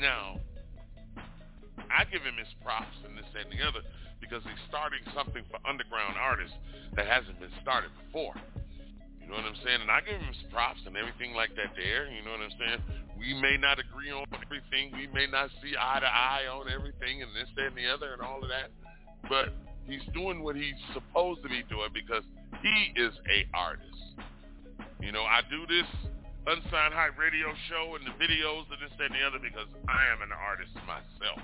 [0.00, 0.38] Now,
[1.90, 3.80] I give him his props and this and the other
[4.20, 6.56] because he's starting something for underground artists
[6.94, 8.34] that hasn't been started before.
[9.26, 9.82] You know what I'm saying?
[9.82, 12.06] And I give him props and everything like that there.
[12.06, 12.78] You know what I'm saying?
[13.18, 14.94] We may not agree on everything.
[14.94, 18.14] We may not see eye to eye on everything and this, that, and the other
[18.14, 18.70] and all of that.
[19.26, 19.50] But
[19.82, 22.22] he's doing what he's supposed to be doing because
[22.62, 24.14] he is a artist.
[25.02, 25.90] You know, I do this
[26.46, 30.06] Unsigned Hype radio show and the videos and this, that, and the other because I
[30.14, 31.42] am an artist myself.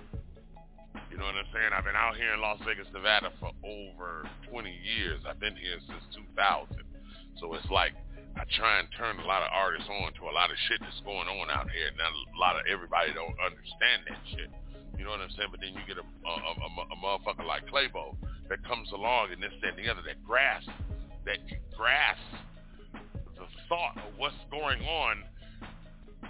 [1.10, 1.74] You know what I'm saying?
[1.74, 5.18] I've been out here in Las Vegas, Nevada for over 20 years.
[5.26, 6.91] I've been here since 2000.
[7.40, 7.92] So it's like
[8.36, 11.00] I try and turn a lot of artists on to a lot of shit that's
[11.04, 11.92] going on out here.
[11.96, 14.50] Now a lot of everybody don't understand that shit.
[14.96, 15.50] You know what I'm saying?
[15.50, 18.16] But then you get a, a, a, a motherfucker like Claybo
[18.48, 20.68] that comes along and this, that, and the other that grasps,
[21.24, 21.40] that
[21.76, 22.32] grasps
[23.36, 25.24] the thought of what's going on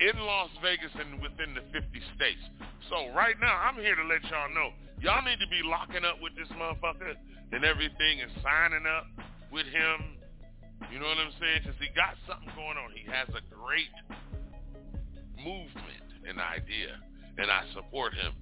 [0.00, 1.84] in Las Vegas and within the 50
[2.16, 2.42] states.
[2.88, 6.22] So right now, I'm here to let y'all know, y'all need to be locking up
[6.22, 7.14] with this motherfucker
[7.52, 9.06] and everything and signing up
[9.52, 10.21] with him.
[10.90, 11.62] You know what I'm saying?
[11.62, 12.90] Because he got something going on.
[12.96, 13.92] He has a great
[15.38, 16.98] movement and idea,
[17.38, 18.32] and I support him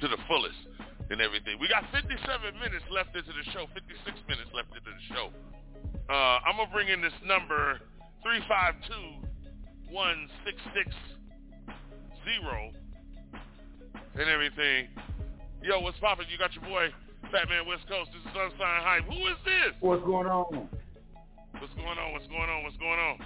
[0.00, 0.60] to the fullest
[1.08, 1.56] and everything.
[1.60, 2.18] We got 57
[2.58, 3.88] minutes left into the show, 56
[4.28, 5.30] minutes left into the show.
[6.10, 7.80] Uh, I'm going to bring in this number,
[8.22, 9.26] 352
[9.90, 10.90] one six six
[12.24, 12.70] zero
[14.14, 14.88] and everything.
[15.62, 16.26] Yo, what's poppin'?
[16.30, 16.88] You got your boy
[17.30, 18.10] Fat Man West Coast.
[18.12, 19.04] This is Unsigned Hype.
[19.04, 19.74] Who is this?
[19.80, 20.68] What's going on?
[21.60, 22.12] What's going on?
[22.12, 22.62] What's going on?
[22.64, 23.18] What's going on?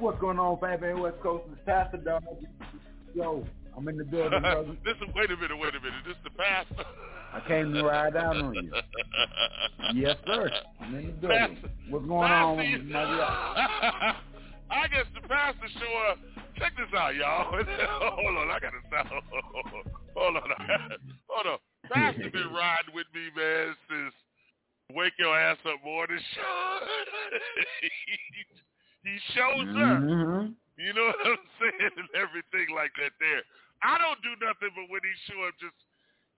[0.00, 1.44] What's going on, Fat Man West Coast?
[1.52, 2.24] It's Pastor Dog.
[3.14, 3.44] Yo,
[3.76, 4.76] I'm in the building, brother.
[4.86, 6.00] Listen, wait a minute, wait a minute.
[6.06, 6.88] This the pastor.
[7.34, 8.72] I came to ride down on you.
[9.94, 10.50] yes, sir.
[10.80, 11.38] I'm in the building.
[11.38, 14.16] Pastor, What's going pastor, on?
[14.70, 15.68] I guess the pastor
[16.10, 16.18] up.
[16.56, 17.52] Check this out, y'all.
[17.52, 19.06] Hold on, I gotta stop.
[20.16, 20.42] Hold on,
[21.28, 21.58] hold on.
[21.92, 24.14] Pastor been riding with me, man, since
[24.94, 26.64] Wake Your Ass Up Morning Show.
[27.84, 27.90] he,
[29.04, 30.00] he shows up.
[30.00, 30.56] Mm-hmm.
[30.80, 31.92] You know what I'm saying?
[32.00, 33.44] And everything like that there.
[33.84, 35.76] I don't do nothing but when he show up, just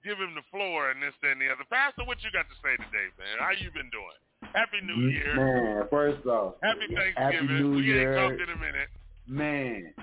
[0.02, 1.62] give him the floor and this, that, and the other.
[1.70, 3.38] Pastor, what you got to say today, man?
[3.38, 4.18] How you been doing?
[4.50, 5.36] Happy New Year.
[5.36, 7.46] Man, first off, Happy Thanksgiving.
[7.46, 8.18] Happy New we Year.
[8.18, 8.90] ain't talked in a minute.
[9.28, 9.94] Man,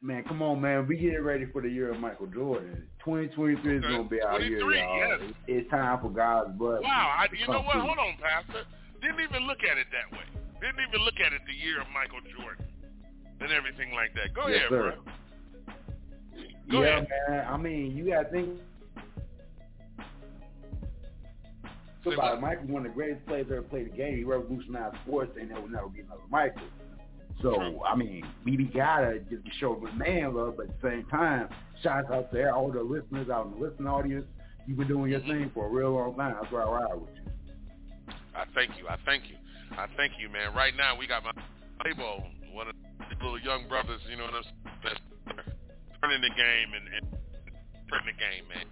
[0.00, 0.86] man, come on, man.
[0.86, 2.88] We getting ready for the year of Michael Jordan.
[3.06, 3.86] 2023 is Okay.
[3.94, 4.98] going to be year, 23, y'all.
[4.98, 5.20] yes.
[5.46, 6.82] It's time for God's blood.
[6.82, 7.76] Wow, I, you know what?
[7.76, 8.66] Hold on, Pastor.
[9.00, 10.24] Didn't even look at it that way.
[10.60, 12.66] Didn't even look at it the year of Michael Jordan
[13.40, 14.34] and everything like that.
[14.34, 14.94] Go Yes, ahead, sir.
[14.98, 15.14] bro.
[16.68, 17.08] Go yeah, ahead.
[17.30, 17.46] man.
[17.46, 18.48] I mean, you got to think
[22.06, 22.40] about it.
[22.40, 24.16] Michael, one of the greatest players ever played the game.
[24.16, 26.62] He revolutionized sports, and there will never be another Michael.
[27.42, 31.48] So, I mean, we, gotta just show the man love, but at the same time,
[31.82, 34.24] shout out to all the listeners out in the listening audience.
[34.66, 35.30] You've been doing your Mm-hmm.
[35.30, 36.34] thing for a real long time.
[36.40, 38.14] That's why I ride with you.
[38.34, 38.88] I thank you.
[38.88, 39.36] I thank you.
[39.72, 40.54] I thank you, man.
[40.54, 41.32] Right now, we got my
[41.84, 44.44] label, one of the little young brothers, you know what I'm
[44.82, 44.96] saying,
[46.02, 47.04] turning the game and, and
[47.90, 48.66] turning the game, man.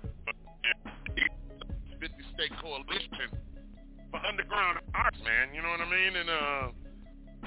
[2.01, 3.33] 50 State Coalition
[4.11, 5.55] for underground arts, man.
[5.55, 6.17] You know what I mean?
[6.17, 6.69] And uh,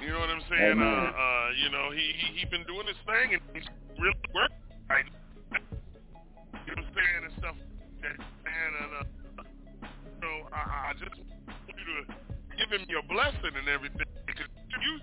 [0.01, 0.77] You know what I'm saying?
[0.79, 3.67] Uh, uh, you know, he he he been doing his thing and he's
[3.99, 4.57] really working
[4.89, 5.05] right.
[6.67, 7.55] You know what I'm saying and stuff.
[8.03, 9.43] And, and uh,
[10.21, 12.13] know, I, I just want you to
[12.57, 14.47] give him your blessing and everything because
[14.81, 14.99] you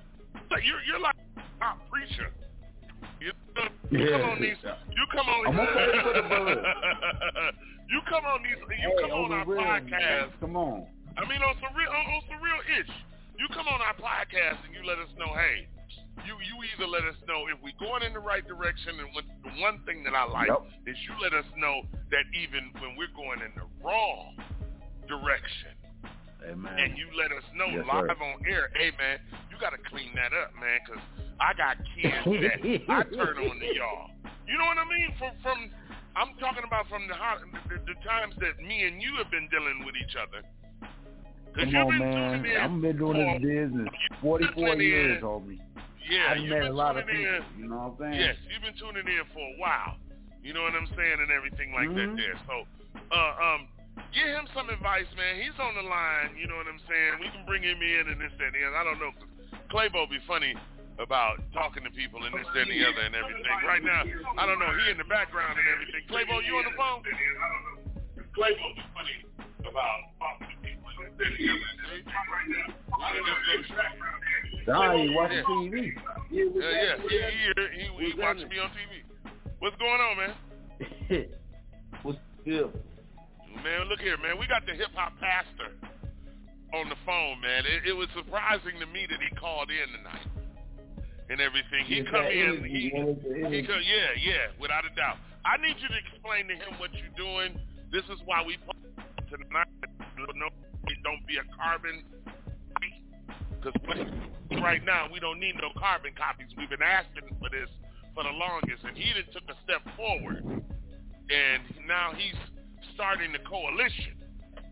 [0.63, 1.17] you're you're like
[1.63, 2.31] a preacher.
[3.21, 3.33] You,
[3.91, 4.19] you Yeah.
[4.21, 4.61] come on these.
[4.63, 5.41] You come on.
[5.49, 6.23] I'm okay for the
[7.91, 8.59] you come on these.
[8.63, 9.91] You Hey, come on our real, podcast.
[9.91, 10.29] man.
[10.41, 10.87] Come on.
[11.17, 12.91] I mean, on some real, on, on some real itch.
[13.39, 15.67] You come on our podcast and you let us know, hey,
[16.25, 19.25] you you either let us know if we're going in the right direction, and what,
[19.43, 20.63] the one thing that I like Yep.
[20.87, 21.83] is you let us know
[22.15, 24.39] that even when we're going in the wrong
[25.11, 25.75] direction,
[26.47, 26.79] Amen.
[26.79, 28.25] and you let us know Yes, live sir.
[28.25, 29.19] on air, hey man,
[29.51, 31.03] you got to clean that up, man, because
[31.43, 32.59] I got kids that
[32.89, 34.09] I turn on to y'all.
[34.47, 35.11] You know what I mean?
[35.19, 35.59] From from
[36.15, 37.17] I'm talking about from the,
[37.69, 40.47] the the times that me and you have been dealing with each other.
[41.55, 42.45] Come on, man.
[42.61, 43.89] I've been doing this business
[44.21, 45.25] 44 years, in.
[45.25, 45.59] homie.
[46.11, 47.23] Yeah, I've met a lot of people.
[47.25, 47.43] in.
[47.59, 48.21] You know what I'm saying?
[48.21, 49.97] Yes, you've been tuning in for a while.
[50.43, 52.17] You know what I'm saying, and everything like that Mhm.
[52.21, 52.37] there.
[52.45, 52.67] So,
[53.13, 53.69] uh, um,
[54.13, 55.41] give him some advice, man.
[55.41, 56.37] He's on the line.
[56.37, 57.19] You know what I'm saying?
[57.21, 58.77] We can bring him in and this, that, and the other.
[58.77, 59.13] I don't know.
[59.71, 60.55] Claybo be funny
[60.99, 63.57] about talking to people and this, that, and the other and everything.
[63.65, 64.05] Right now,
[64.37, 64.71] I don't know.
[64.85, 66.03] He in the background and everything.
[66.13, 67.01] Claybo, you on the phone?
[67.01, 68.23] I don't know.
[68.37, 69.17] Claybo be funny
[69.69, 71.61] about talking to people and this, that,
[72.55, 73.95] and the other.
[74.67, 75.45] Nah, watching Yeah.
[75.45, 75.93] TV.
[76.31, 76.97] Yeah, yeah.
[77.03, 79.05] He, he, he, he watching me on TV.
[79.59, 80.35] What's going on, man?
[82.03, 82.73] What's good?
[83.63, 84.39] Man, look here, man.
[84.39, 85.73] We got the hip hop pastor
[86.75, 87.65] on the phone, man.
[87.67, 90.27] It, it was surprising to me that he called in tonight
[91.31, 91.85] and everything.
[91.87, 92.61] He come in.
[92.61, 95.17] energy, He, man, with the he come, yeah, yeah, without a doubt.
[95.45, 97.57] I need you to explain to him what you're doing.
[97.93, 98.59] This is why we
[99.29, 99.69] tonight.
[100.17, 100.49] No,
[101.05, 102.05] don't be a carbon.
[103.61, 106.53] Because right now we don't need no carbon copies.
[106.57, 107.69] We've been asking for this
[108.15, 112.37] for the longest, and he done took a step forward, and now he's
[112.95, 114.21] starting the coalition.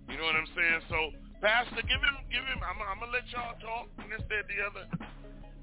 [0.09, 0.81] You know what I'm saying?
[0.93, 0.99] So,
[1.41, 2.61] Pastor, give him, give him.
[2.63, 4.85] I'm, I'm gonna let y'all talk and this, that, the other.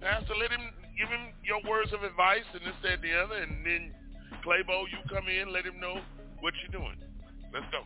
[0.01, 3.63] Pastor, let him give him your words of advice and this, that, the other, and
[3.63, 3.93] then
[4.43, 6.01] Claybo, you come in, let him know
[6.41, 6.97] what you're doing.
[7.53, 7.85] Let's go.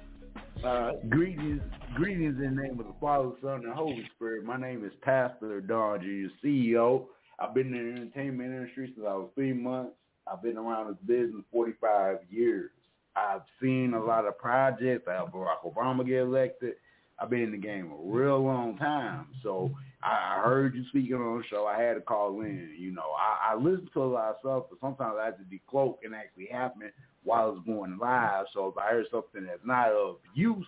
[0.63, 1.61] Uh, greetings,
[1.93, 4.45] greetings in the name of the Father, Son, and Holy Spirit.
[4.45, 5.99] My name is Pastor Don
[6.41, 7.07] CEO.
[7.37, 9.91] I've been in the entertainment industry since I was three months.
[10.25, 12.71] I've been around this business 45 years.
[13.17, 15.05] I've seen a lot of projects.
[15.09, 16.75] I helped Barack Obama get elected.
[17.19, 19.27] I've been in the game a real long time.
[19.43, 19.69] So
[20.01, 21.65] I, I heard you speaking on the show.
[21.65, 22.73] I had to call in.
[22.79, 25.43] You know, I, I listen to a lot of stuff, but sometimes I have to
[25.43, 26.83] decloak and actually happen
[27.23, 28.45] while it's going live.
[28.53, 30.65] So if I hear something that's not of use,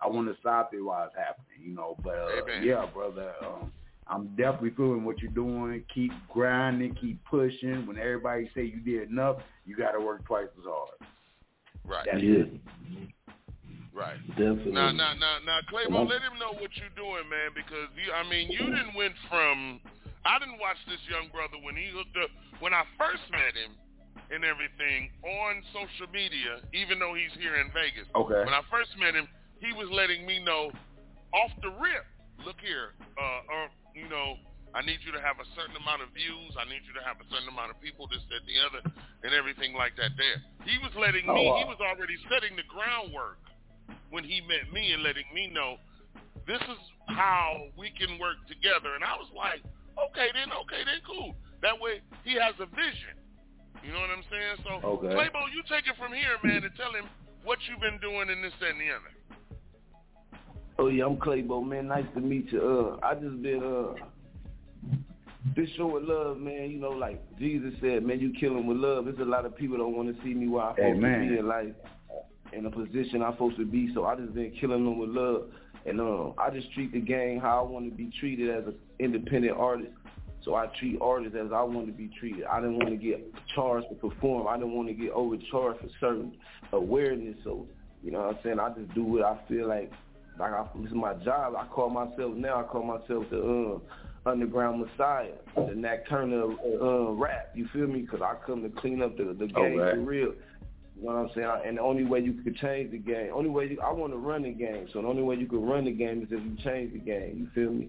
[0.00, 1.68] I want to stop it while it's happening.
[1.68, 3.32] You know, but uh, yeah, brother.
[3.44, 3.72] Um,
[4.10, 5.84] I'm definitely feeling what you're doing.
[5.94, 7.86] Keep grinding, keep pushing.
[7.86, 9.36] When everybody say you did enough,
[9.66, 10.96] you got to work twice as hard.
[11.84, 12.06] Right.
[12.10, 12.60] That's Yeah, it.
[13.92, 14.16] Right.
[14.38, 14.72] definitely.
[14.72, 18.22] Now, now, now, now, Claybo, let him know what you're doing, man, because you, I
[18.28, 19.80] mean, you didn't went from.
[20.24, 22.30] I didn't watch this young brother when he hooked up.
[22.60, 23.76] When I first met him
[24.30, 28.08] and everything on social media, even though he's here in Vegas.
[28.12, 28.44] Okay.
[28.44, 29.28] When I first met him,
[29.60, 30.70] he was letting me know
[31.32, 32.04] off the rip.
[32.46, 33.68] Look here, uh, uh,
[33.98, 34.38] you know,
[34.76, 36.54] I need you to have a certain amount of views.
[36.54, 38.84] I need you to have a certain amount of people, this, that, the other,
[39.24, 40.14] and everything like that.
[40.14, 41.34] There, he was letting me.
[41.34, 41.58] Oh, wow.
[41.58, 43.42] He was already setting the groundwork
[44.12, 45.80] when he met me and letting me know
[46.46, 48.94] this is how we can work together.
[48.94, 49.64] And I was like,
[50.12, 51.34] okay, then, okay, then, cool.
[51.60, 53.18] That way, he has a vision.
[53.84, 54.56] You know what I'm saying?
[54.64, 55.08] So, Okay.
[55.14, 57.06] Claybo, you take it from here, man, and tell him
[57.44, 59.12] what you've been doing and this, that, and the other.
[60.80, 61.88] Oh yeah, I'm Claybo, man.
[61.88, 62.60] Nice to meet you.
[63.02, 63.94] Uh, I just been uh,
[65.56, 66.70] just showing love, man.
[66.70, 69.06] You know, like Jesus said, man, you kill 'em with love.
[69.06, 71.20] There's a lot of people don't want to see me where I'm supposed Amen.
[71.22, 71.72] to be in life,
[72.52, 73.92] in the position I'm supposed to be.
[73.92, 75.48] So I just been killing them with love,
[75.84, 78.74] and uh, I just treat the game how I want to be treated as an
[79.00, 79.90] independent artist.
[80.48, 82.44] So I treat artists as I want to be treated.
[82.44, 83.22] I didn't want to get
[83.54, 84.48] charged to perform.
[84.48, 86.38] I didn't want to get overcharged for certain
[86.72, 87.36] awareness.
[87.44, 87.66] So
[88.02, 88.58] you know what I'm saying?
[88.58, 89.92] I just do what I feel like.
[90.38, 91.54] Like I, this is my job.
[91.54, 92.60] I call myself now.
[92.60, 93.42] I call myself the
[94.24, 97.50] uh, underground messiah, the Nat Turner of uh, rap.
[97.54, 98.00] You feel me?
[98.00, 99.96] Because I come to clean up the the game Okay.
[99.96, 100.32] for real.
[100.96, 101.50] You know what I'm saying?
[101.66, 104.18] And the only way you could change the game, only way you, I want to
[104.18, 104.88] run the game.
[104.94, 107.36] So the only way you could run the game is if you change the game.
[107.36, 107.88] You feel me?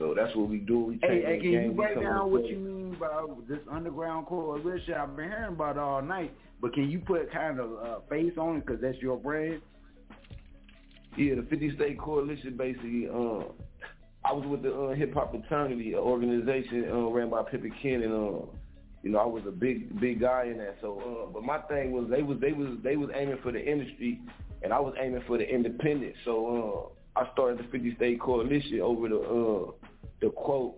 [0.00, 0.78] So that's what we do.
[0.80, 1.62] We Hey, change hey, the can game.
[1.64, 4.94] you break down what with- you mean by this underground coalition?
[4.94, 8.00] I've been hearing about it all night, but can you put a kind of uh,
[8.08, 9.60] face on it because that's your brand?
[11.18, 13.44] Yeah, the 50 state coalition basically, um,
[14.24, 18.02] I was with the uh, Hip Hop Fraternity, an organization uh, ran by Pippin Ken,
[18.02, 18.46] and uh,
[19.02, 20.76] you know I was a big big guy in that.
[20.80, 20.98] So,
[21.28, 24.20] uh, but my thing was they was they was they was aiming for the industry,
[24.62, 26.14] and I was aiming for the independent.
[26.24, 29.72] So uh, I started the 50 State Coalition over the uh,
[30.20, 30.76] the quote,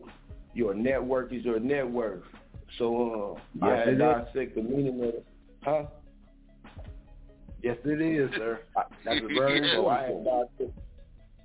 [0.54, 2.22] "Your network is your net worth."
[2.78, 5.26] So uh, I had to dissect the meaning of it,
[5.62, 5.84] huh?
[7.62, 8.60] Yes, it is, sir.
[9.04, 10.50] That's a very so I, important.
[10.58, 10.78] had dissect,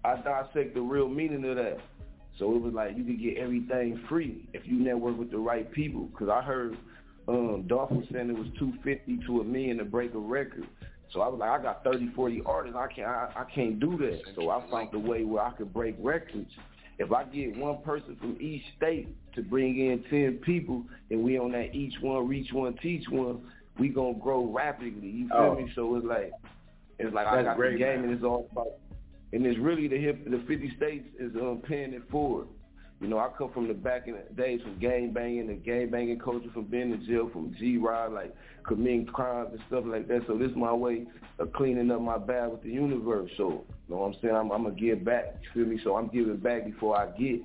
[0.04, 1.80] I dissect the real meaning of that.
[2.40, 5.72] So it was like you could get everything free if you network with the right
[5.72, 6.06] people.
[6.06, 6.78] Because I heard
[7.28, 10.68] um, Dolph was saying it was two fifty to a million to break a record.
[11.14, 12.78] So I was like, I got 30, 40 artists.
[12.78, 14.22] I can't, I, I can't do that.
[14.36, 16.52] So I found a way where I could break records.
[17.00, 21.38] If I get one person from each state to bring in ten people, and we
[21.38, 23.42] on that each one reach one teach one,
[23.80, 25.08] we gonna grow rapidly.
[25.08, 25.56] You feel Oh.
[25.56, 25.72] me?
[25.76, 26.34] So it's like,
[26.98, 28.06] it's like I got great, the game, man.
[28.06, 28.68] and it's all about
[29.34, 32.48] and it's really the hip the fifty states is um paying it forward.
[33.00, 35.90] You know, I come from the back in the days from gang banging, the gang
[35.92, 38.36] banging culture from being in jail, from G Rod, like
[38.68, 40.22] committing crimes and stuff like that.
[40.26, 41.06] So this is my way
[41.38, 43.30] of cleaning up my bag with the universe.
[43.38, 43.50] So
[43.88, 44.36] you know what I'm saying?
[44.36, 45.36] I'm, I'm gonna give back.
[45.44, 45.80] You feel me?
[45.84, 47.42] So I'm giving back before I get.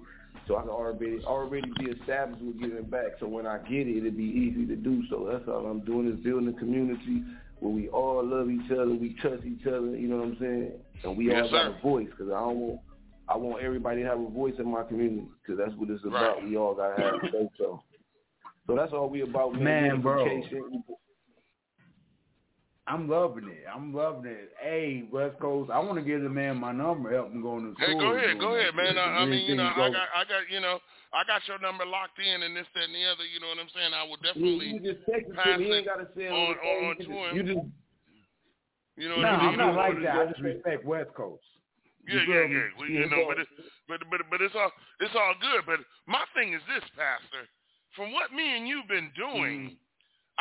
[0.49, 3.13] So I can already already be established with giving back.
[3.21, 5.29] So when I get it, it'll be easy to do so.
[5.31, 7.23] That's all I'm doing is building a community
[7.61, 9.95] where we all love each other, we trust each other.
[9.97, 10.73] You know what I'm saying?
[11.05, 11.77] And we Yes, all got sir.
[11.79, 12.81] a voice because I don't want
[13.33, 16.37] I want everybody to have a voice in my community because that's what it's about.
[16.37, 16.45] Right.
[16.45, 17.83] We all gotta have a say so.
[18.67, 19.65] So that's all we about, man.
[19.65, 20.43] Man, bro.
[22.87, 23.65] I'm loving it.
[23.73, 24.53] I'm loving it.
[24.61, 27.13] Hey, West Coast, I want to give the man my number.
[27.13, 28.01] Help him go into Hey, school.
[28.01, 28.99] go ahead, go ahead, man.
[28.99, 30.79] I, I mean, you know, I got, I got, you know,
[31.15, 33.25] I got your number locked in, and this, that, and the other.
[33.25, 33.95] You know what I'm saying?
[33.95, 35.67] I will definitely you just text pass me.
[35.67, 37.37] You it ain't gotta say on, on, on, to him.
[37.37, 37.67] You just
[38.97, 39.47] You know No, what I mean?
[39.47, 40.17] I'm You not know like that.
[40.19, 41.45] I just respect West Coast.
[42.09, 42.69] Yeah, yeah, yeah.
[42.79, 43.49] Well, you know, but it,
[43.87, 45.63] but but but it's all it's all good.
[45.67, 47.47] But my thing is this, Pastor.
[47.95, 49.77] From what me and you've been doing,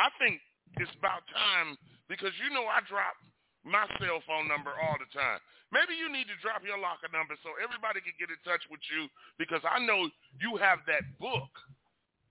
[0.00, 0.40] I think
[0.80, 1.76] it's about time
[2.08, 3.14] because you know I drop
[3.62, 5.38] my cell phone number all the time.
[5.70, 8.82] Maybe you need to drop your locker number so everybody can get in touch with
[8.92, 9.06] you
[9.40, 10.04] because I know
[10.42, 11.48] you have that book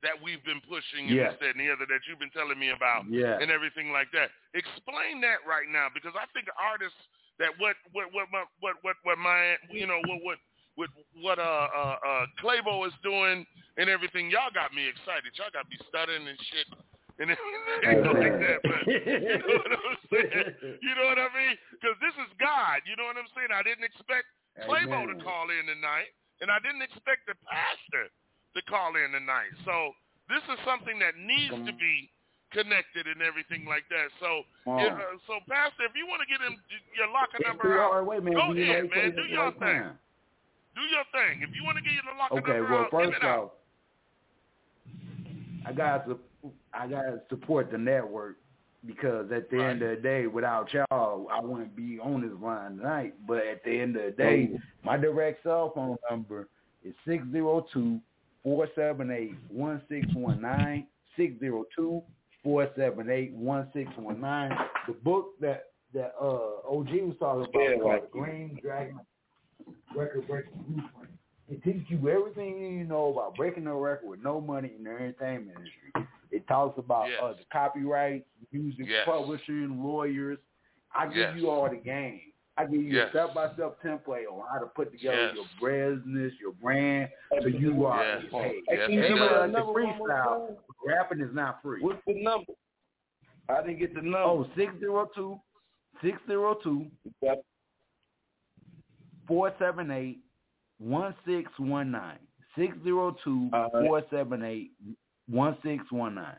[0.05, 1.37] that we've been pushing and Yes.
[1.37, 3.37] this, that, and the other that you've been telling me about Yeah.
[3.41, 4.29] and everything like that.
[4.53, 6.97] Explain that right now because I think artists
[7.41, 10.37] that what what what my, what what what my you know what what
[10.77, 10.89] what
[11.19, 13.45] what uh uh uh Claybo is doing
[13.77, 14.29] and everything.
[14.29, 15.33] Y'all got me excited.
[15.35, 16.67] Y'all got me stuttering and shit
[17.17, 17.27] and
[17.85, 18.59] everything like that.
[18.61, 20.49] But you know what I'm saying?
[20.85, 21.55] You know what I mean?
[21.75, 22.85] Because this is God.
[22.85, 23.49] You know what I'm saying?
[23.49, 24.29] I didn't expect
[24.63, 26.13] Claybo to call in tonight,
[26.45, 29.53] and I didn't expect the pastor to call in tonight.
[29.65, 29.97] So
[30.29, 32.11] this is something that needs to be
[32.51, 34.07] connected and everything like that.
[34.19, 36.55] So, yeah, uh, so Pastor, if you want to get him
[36.95, 38.05] your locker number out.
[38.05, 38.33] Wait, man.
[38.33, 39.15] go you ahead, man.
[39.15, 39.81] Do your right thing.
[39.83, 39.97] time.
[40.75, 41.41] Do your thing.
[41.43, 43.39] If you want to get your locker Okay, number well, out, first out.
[43.39, 43.51] off,
[45.65, 46.19] I got to
[46.73, 48.37] I got to support the network
[48.85, 52.77] because at the end of the day, without y'all, I wouldn't be on this line
[52.77, 53.13] tonight.
[53.27, 54.59] But at the end of the day, Oh.
[54.83, 56.47] my direct cell phone number
[56.83, 57.99] is six zero two
[58.43, 62.01] four seven eight one six one nine six zero two
[62.43, 64.51] four seven eight one six one nine.
[64.87, 68.11] The book that that uh OG was talking about Yeah, called right.
[68.11, 68.99] Green Dragon
[69.95, 71.11] Record Breaking Blueprint.
[71.49, 74.71] It teaches you everything you need to know about breaking a record with no money
[74.77, 76.07] in the entertainment industry.
[76.31, 77.19] It talks about Yes.
[77.21, 79.05] uh, the copyright, music Yes.
[79.05, 80.39] publishing, lawyers.
[80.95, 81.35] I give Yes.
[81.37, 82.21] you all the game.
[82.57, 83.07] I give you Yes.
[83.07, 85.35] a step-by-step template on how to put together Yes.
[85.61, 87.09] your business, your brand,
[87.41, 88.23] so you are Yes.
[88.31, 88.63] paid.
[88.69, 89.51] Yes, he Everybody does.
[89.53, 90.57] like the freestyle.
[90.85, 91.81] Rapping is not free.
[91.81, 92.53] What's the number?
[93.49, 94.19] I didn't get the number.
[94.19, 95.39] Oh, 602
[96.01, 96.91] 602
[99.27, 100.19] 478
[100.79, 102.27] 1619.
[102.55, 104.71] 602 478
[105.27, 106.35] 1619.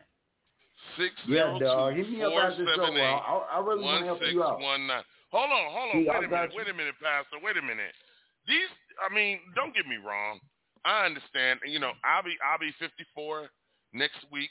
[0.97, 1.95] Six Yeah, dog.
[1.95, 2.83] two Hit me up four after the show.
[2.83, 4.59] I, I, I really want to help you out.
[4.59, 5.05] 1619.
[5.33, 6.05] Hold on, hold on.
[6.05, 6.51] Yeah, wait a minute.
[6.53, 6.59] you.
[6.59, 7.37] Wait a minute, Pastor.
[7.43, 7.95] Wait a minute.
[8.47, 8.69] These,
[9.01, 10.39] I mean, don't get me wrong.
[10.85, 11.61] I understand.
[11.67, 13.49] You know, I'll be I'll be 54
[13.95, 14.51] next week.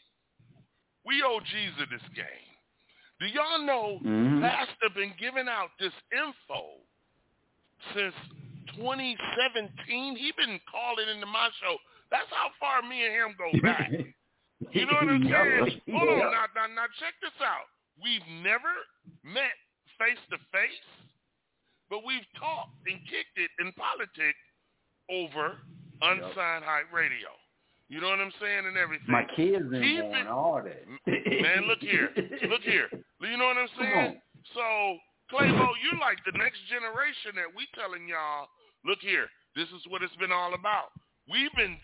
[1.05, 2.49] We OGs of this game.
[3.19, 4.41] Do y'all know Mhm.
[4.41, 6.81] Pastor been giving out this info
[7.93, 8.15] since
[8.75, 10.15] 2017?
[10.15, 11.77] He been calling into my show.
[12.09, 13.91] That's how far me and him go back.
[14.71, 15.81] You know what I'm saying?
[15.93, 17.67] Hold on, now, now, now check this out.
[18.01, 18.71] We've never
[19.23, 19.53] met
[20.01, 20.87] face to face,
[21.93, 24.41] but we've talked and kicked it in politics
[25.13, 25.61] over
[26.01, 27.29] unsigned hype radio.
[27.85, 29.11] You know what I'm saying and everything.
[29.11, 30.87] My kids been born, all that.
[31.05, 32.09] Man, look here.
[32.49, 32.87] Look here.
[32.89, 34.21] You know what I'm saying?
[34.55, 34.97] So,
[35.29, 38.47] Claybo, you like the next generation that we telling y'all,
[38.87, 40.95] look here, This is what it's been all about.
[41.29, 41.77] We've been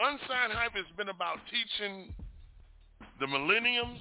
[0.00, 2.14] unsigned hype has been about teaching
[3.20, 4.00] the millenniums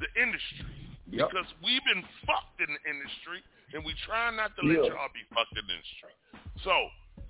[0.00, 0.79] the industry
[1.10, 1.30] Yep.
[1.30, 3.42] because we've been fucked in the industry
[3.74, 4.94] and we try not to let Yeah.
[4.94, 6.14] y'all be fucked in the industry.
[6.62, 6.74] So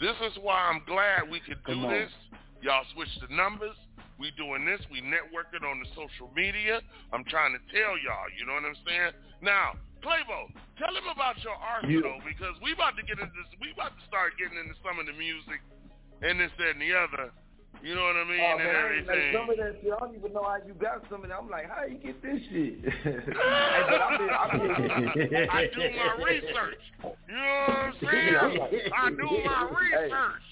[0.01, 2.13] this is why I'm glad we could do this.
[2.63, 3.77] Y'all switch the numbers.
[4.21, 4.81] We doing this.
[4.93, 6.81] We networking on the social media.
[7.13, 8.29] I'm trying to tell y'all.
[8.37, 9.13] You know what I'm saying?
[9.41, 9.73] Now,
[10.05, 13.49] Claybo, tell him about your arsenal because we about to get into this.
[13.61, 15.61] We about to start getting into some of the music
[16.21, 17.33] and this, that, and the other.
[17.83, 18.41] You know what I mean?
[18.41, 19.07] Oh, and man, everything.
[19.07, 21.39] like some of that shit, I don't even know how you got some of that.
[21.41, 22.77] I'm like, how you get this shit?
[23.41, 26.83] I've been, I've been, I do my research.
[27.01, 28.93] You know what I'm saying?
[28.93, 30.45] I do my research.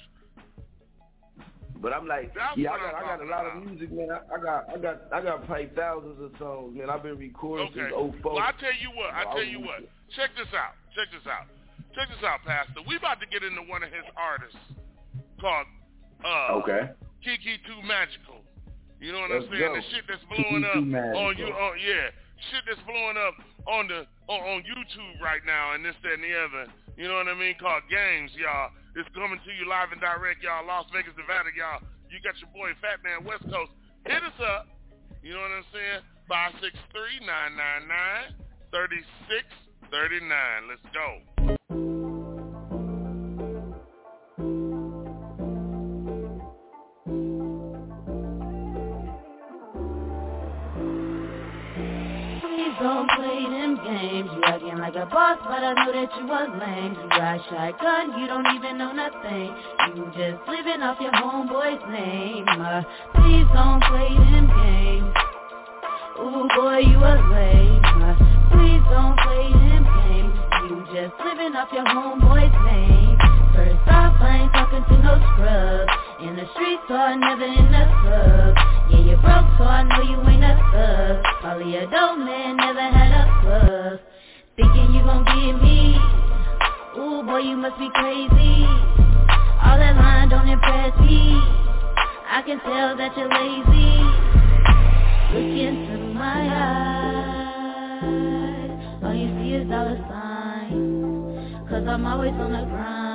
[1.80, 4.08] But I'm like, That's yeah, I got, I'm got a lot of music, man.
[4.10, 6.90] I, I got, I got, I got probably thousands of songs, man.
[6.90, 7.92] I've been recording Okay.
[7.92, 8.34] since 04.
[8.34, 9.14] Well, I tell you what.
[9.14, 9.86] I I tell you what.
[10.16, 10.74] Check this out.
[10.96, 11.46] Check this out.
[11.94, 12.80] Check this out, Pastor.
[12.88, 14.58] We about to get into one of his artists
[15.40, 15.66] called
[16.24, 16.90] uh, Okay.
[17.24, 18.42] Kiki Too Magical.
[18.98, 19.70] You know what Let's I'm saying?
[19.70, 19.78] go.
[19.78, 20.82] The shit that's blowing Too up
[21.14, 21.50] on you.
[21.50, 22.10] On, yeah,
[22.50, 23.36] shit that's blowing up
[23.70, 26.64] on the on, on YouTube right now, and this, that, and the other.
[26.98, 27.54] You know what I mean?
[27.62, 28.74] Called Games, y'all.
[28.98, 30.66] It's coming to you live and direct, y'all.
[30.66, 31.78] Las Vegas, Nevada, y'all.
[32.10, 33.70] You got your boy Fat Man West Coast.
[34.02, 34.66] Hit us up.
[35.22, 36.02] You know what I'm saying?
[36.26, 38.34] Five six three nine nine nine
[38.74, 38.98] thirty
[39.30, 39.46] six
[39.94, 40.66] thirty nine.
[40.66, 41.37] Let's go.
[52.80, 54.30] Don't play them games.
[54.34, 56.94] You acting like a boss, but I know that you was lame.
[56.94, 59.50] You got shotgun, you don't even know nothing.
[59.96, 62.46] You just living off your homeboy's name.
[62.48, 62.82] Uh,
[63.18, 65.10] please don't play them games.
[66.22, 67.82] Ooh, boy, you was lame.
[67.82, 68.14] Uh,
[68.54, 70.34] please don't play them games.
[70.70, 73.17] You just living off your homeboy's name.
[73.90, 75.88] I ain't talking to no scrub.
[76.20, 78.56] In the streets, so I never in the club.
[78.90, 81.22] Yeah, you broke, so I know you ain't a thug.
[81.40, 84.00] Probably a dope man, never had a club.
[84.56, 85.96] Thinking you gon' get me.
[86.98, 88.66] Ooh, boy, you must be crazy.
[89.62, 91.38] All that line don't impress me.
[92.28, 94.02] I can tell that you're lazy.
[95.32, 96.42] Look into my
[98.02, 98.70] eyes.
[99.02, 101.68] All you see is dollar signs.
[101.70, 103.07] Cause I'm always on the grind.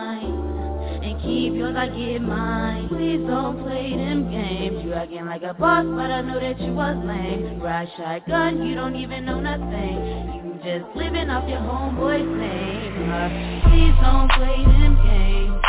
[1.03, 2.87] And keep yours, I get mine.
[2.87, 4.85] Please don't play them games.
[4.85, 7.59] You acting like a boss, but I know that you was lame.
[7.59, 9.99] Ride shotgun, you don't even know nothing.
[10.39, 13.11] You just living off your homeboy's name.
[13.11, 13.27] Uh,
[13.67, 15.59] please don't play them games.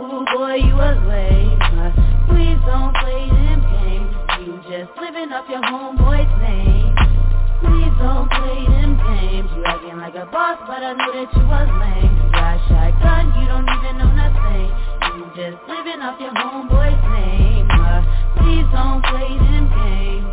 [0.00, 1.60] Ooh, boy, you was lame.
[1.76, 1.92] Uh,
[2.32, 4.16] please don't play them games.
[4.48, 6.61] You just living off your homeboy's name.
[10.02, 12.10] Like a boss, but I know that you was lame.
[12.34, 14.66] Got shotgun, you don't even know nothing.
[15.14, 17.70] You just living off your homeboy's name.
[17.70, 18.02] Uh,
[18.34, 20.26] please don't play them games.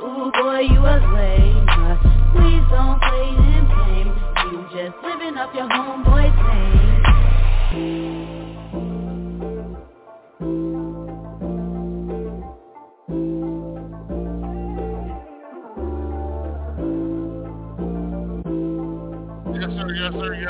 [0.00, 1.68] Ooh, boy, you was lame.
[1.68, 2.00] Uh,
[2.32, 4.16] please don't play them games.
[4.48, 6.32] You just living off your homeboy's
[7.68, 8.43] name.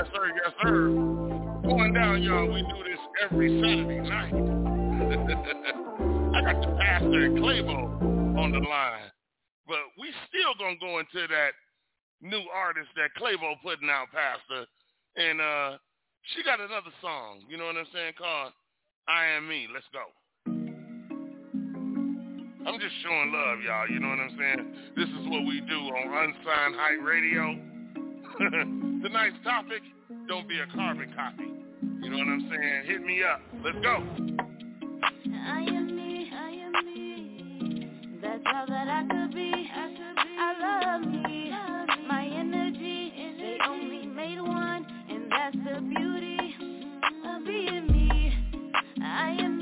[0.05, 0.29] Yes, sir.
[0.37, 0.93] Yes, sir.
[1.65, 2.53] Going down, y'all.
[2.53, 4.35] We do this every Saturday night.
[6.37, 9.09] I got the pastor and Claybo on the line,
[9.67, 11.53] but we still gonna go into that
[12.21, 14.67] new artist that Claybo putting out, Pastor,
[15.17, 15.79] and uh,
[16.35, 17.41] she got another song.
[17.49, 18.13] You know what I'm saying?
[18.19, 18.53] Called
[19.09, 20.05] "I Am Me." Let's go.
[22.67, 23.89] I'm just showing love, y'all.
[23.89, 24.75] You know what I'm saying?
[24.97, 27.59] This is what we do on Unsigned Hype Radio.
[29.05, 29.83] Tonight's topic,
[30.27, 31.45] don't be a carbon copy.
[32.03, 32.85] You know what I'm saying?
[32.87, 33.39] Hit me up.
[33.63, 34.03] Let's go.
[35.47, 37.91] I am me, I am me.
[38.23, 39.53] That's all that I could be.
[39.53, 40.31] I, could be.
[40.41, 41.51] I love me,
[42.09, 43.13] my energy.
[43.37, 46.57] They only made one, and that's the beauty
[47.27, 48.33] of being me.
[49.05, 49.54] I am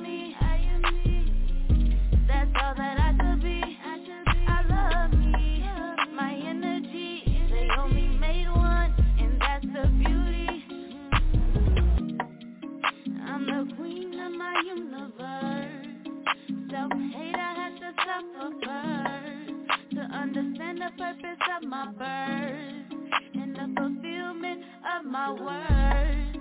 [21.03, 22.93] purpose of my birth
[23.35, 24.63] and the fulfillment
[24.95, 26.39] of my words.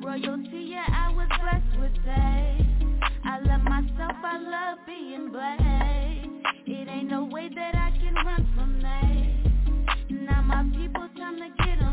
[0.00, 3.02] Royalty, yeah, I was blessed with taste.
[3.24, 6.28] I love myself, I love being blessed.
[6.68, 10.08] It ain't no way that I can run from that.
[10.08, 11.85] Now my people, time to get on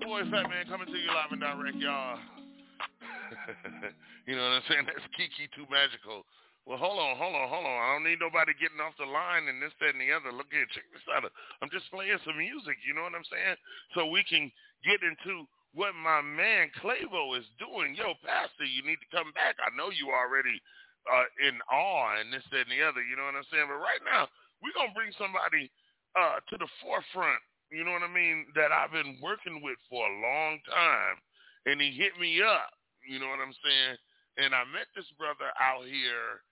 [0.00, 2.16] boy Fat Man coming to you live and direct, y'all.
[4.26, 4.88] you know what I'm saying?
[4.88, 6.24] That's Kiki Too Magical.
[6.64, 7.76] Well, hold on, hold on, hold on.
[7.76, 10.32] I don't need nobody getting off the line and this, that, and the other.
[10.32, 11.28] Look here, check this out.
[11.60, 13.60] I'm just playing some music, you know what I'm saying?
[13.92, 14.48] So we can
[14.80, 15.44] get into
[15.76, 17.92] what my man Claybo is doing.
[17.92, 19.60] Yo, Pastor, you need to come back.
[19.60, 20.56] I know you already
[21.04, 23.68] uh, in awe and this, that, and the other, you know what I'm saying?
[23.68, 24.32] But right now,
[24.64, 25.68] we're going to bring somebody
[26.16, 27.36] uh, to the forefront,
[27.74, 31.18] you know what I mean, that I've been working with for a long time.
[31.66, 32.70] And he hit me up,
[33.08, 33.96] you know what I'm saying?
[34.36, 36.44] And I met this brother out here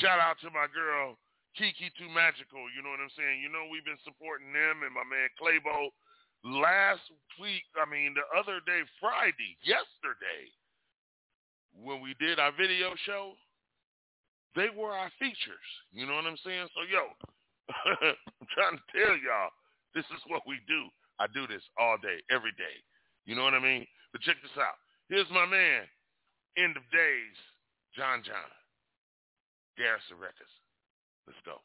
[0.00, 1.20] Shout out to my girl,
[1.54, 2.72] Kiki Too Magical.
[2.72, 3.44] You know what I'm saying?
[3.44, 5.92] You know we've been supporting them and my man Claybo.
[6.44, 7.00] Last
[7.40, 10.52] week, I mean the other day, Friday, yesterday,
[11.74, 13.34] when we did our video show,
[14.54, 15.66] they were our features.
[15.92, 16.68] You know what I'm saying?
[16.72, 17.10] So yo,
[18.40, 19.50] I'm trying to tell y'all,
[19.96, 20.86] this is what we do.
[21.18, 22.76] I do this all day, every day.
[23.24, 23.86] You know what I mean?
[24.12, 24.76] But check this out.
[25.08, 25.82] Here's my man,
[26.58, 27.36] End of Days,
[27.96, 28.50] John John,
[29.78, 30.50] Garrison Records.
[31.26, 31.62] Let's go.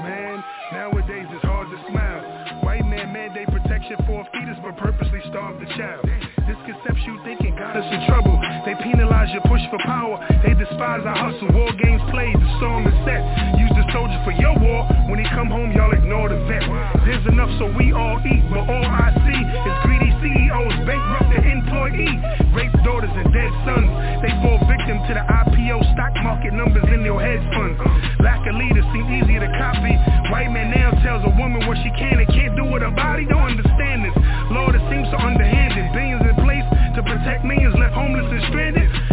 [0.00, 2.22] Man, nowadays it's hard to smile.
[2.64, 6.04] White man mandate protection for a fetus but purposely starve the child.
[6.48, 8.34] This conceptual thinking got us in trouble.
[8.64, 10.18] They penalize your push for power.
[10.42, 11.52] They despise our hustle.
[11.52, 13.22] War games played, the storm is set.
[13.60, 14.86] Use soldier for your war.
[15.10, 16.64] When he come home, y'all ignore the vet.
[17.06, 21.40] There's enough so we all eat, but all I see is greedy CEOs bankrupt the
[21.42, 22.14] employee.
[22.54, 23.90] Rape daughters and dead sons.
[24.22, 27.78] They fall victim to the IPO stock market numbers in your hedge funds.
[28.22, 29.94] Lack of leaders seem easier to copy.
[30.30, 33.26] White man now tells a woman what she can and can't do with her body.
[33.26, 34.14] Don't understand this.
[34.50, 35.90] Lord, it seems so underhanded.
[35.94, 38.69] Billions in place to protect millions left homeless and stranded.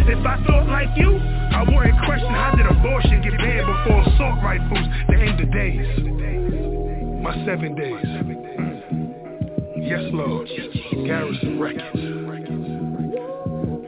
[0.10, 4.42] If I thought like you, I wouldn't question how did abortion get banned before assault
[4.42, 4.88] rifles.
[5.10, 5.86] The end of days.
[7.22, 8.06] My seven days.
[9.84, 10.48] Yes, Lord.
[11.06, 12.00] Garrison Records.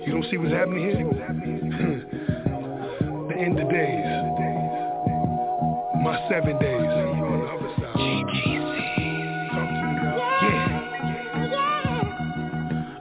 [0.06, 0.98] You don't see what's happening here?
[3.30, 4.06] the end of days.
[6.04, 8.49] My seven days.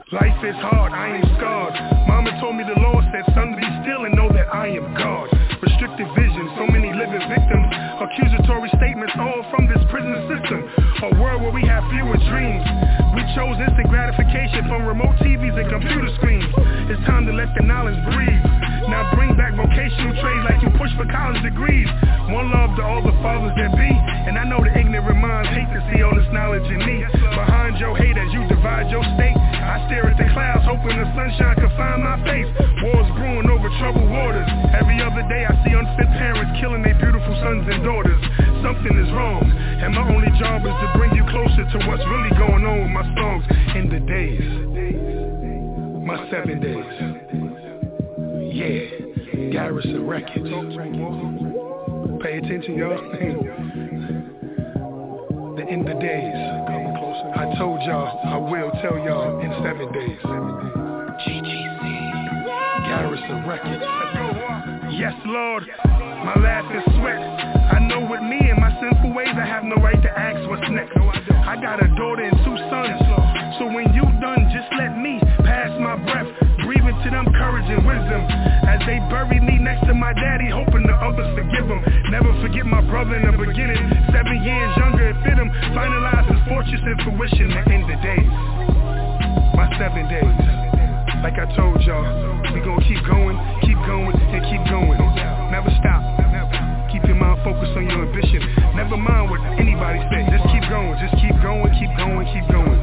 [0.09, 1.77] Life is hard, I am scarred.
[2.09, 5.29] Mama told me the Lord said, son, be still and know that I am God.
[5.61, 7.69] Restricted vision, so many living victims.
[8.01, 10.65] Accusatory statements all from this prison system.
[11.13, 12.65] A world where we have fewer dreams.
[13.15, 16.45] We chose instant gratification from remote TVs and computer screens.
[16.93, 18.43] It's time to let the knowledge breathe.
[18.85, 21.89] Now bring back vocational trades like you push for college degrees.
[22.29, 23.91] One love to all the fathers that be.
[24.29, 27.05] And I know the ignorant minds hate to see all this knowledge in me.
[27.33, 29.37] Behind your hate as you divide your state.
[29.37, 32.49] I stare at the clouds hoping the sunshine can find my face.
[32.85, 34.49] Wars brewing over troubled waters.
[34.73, 38.21] Every other day I see unfit parents killing their beautiful sons and daughters.
[38.61, 39.45] Something is wrong.
[39.81, 42.91] And my only job is to bring you closer to what's really going on with
[42.91, 44.41] my songs in the days.
[46.05, 46.85] My seven days.
[48.53, 50.49] Yeah, Garrison Records.
[52.21, 52.99] Pay attention, y'all.
[55.55, 56.33] the end of days.
[57.35, 60.19] I told y'all I will tell y'all in seven days.
[61.25, 61.83] GGC.
[62.85, 64.58] Garrison Records.
[64.91, 65.63] Yes, Lord.
[65.85, 67.21] My laugh is sweat.
[67.21, 70.65] I know with me and my sinful ways, I have no right to ask what's
[70.69, 70.97] next.
[70.97, 72.97] I got a daughter and two sons.
[73.61, 76.27] So when you done, just let me pass my breath.
[76.65, 78.21] Breathe into them courage and wisdom.
[78.67, 81.81] As they bury me next to my daddy, hoping the others forgive him.
[82.11, 83.79] Never forget my brother in the beginning.
[84.11, 85.49] Seven years younger, it fit him.
[85.71, 88.31] Finalize his fortunes and fruition the end of days.
[89.53, 90.58] My seven days.
[91.19, 92.07] Like I told y'all,
[92.55, 93.35] we gon' keep going,
[93.67, 94.95] keep going, and keep going.
[95.51, 95.99] Never stop.
[96.95, 98.39] Keep your mind focused on your ambition.
[98.75, 100.23] Never mind what anybody say.
[100.31, 102.79] Just keep going, just keep going, keep going, keep going.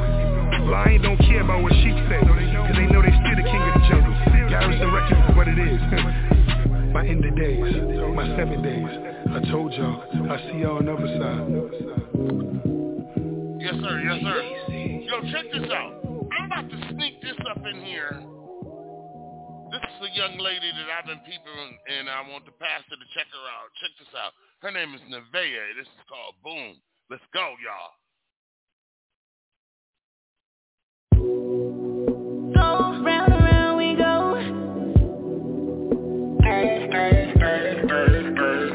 [0.68, 3.72] Lion don't care about what sheep say, cause they know they still the king of
[3.72, 4.14] the jungle.
[4.52, 5.80] Garrison Records is what it is.
[6.92, 7.72] my end of days,
[8.12, 8.92] my seven days.
[9.32, 11.40] I told y'all, I see y'all on the other side.
[13.64, 13.96] Yes, sir.
[14.04, 14.38] Yes, sir.
[15.08, 15.95] Yo, check this out.
[16.46, 18.22] I'm about to sneak this up in here.
[19.72, 23.06] This is a young lady that I've been peeping, and I want the pastor to
[23.18, 23.74] check her out.
[23.82, 24.30] Check this out.
[24.62, 25.74] Her name is Nevaeh.
[25.76, 26.78] This is called Boom.
[27.10, 27.90] Let's go, y'all.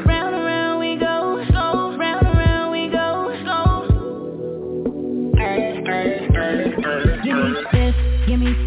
[0.04, 0.21] round.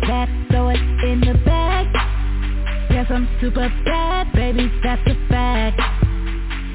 [0.01, 1.87] bad, throw it in the bag.
[2.91, 5.81] Yes, I'm super bad, baby, that's a fact.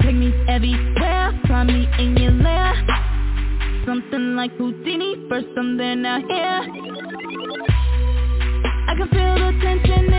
[0.01, 2.73] Take me everywhere, find me in your lair.
[3.85, 6.61] Something like Houdini, first I'm there now here.
[8.87, 10.13] I can feel the tension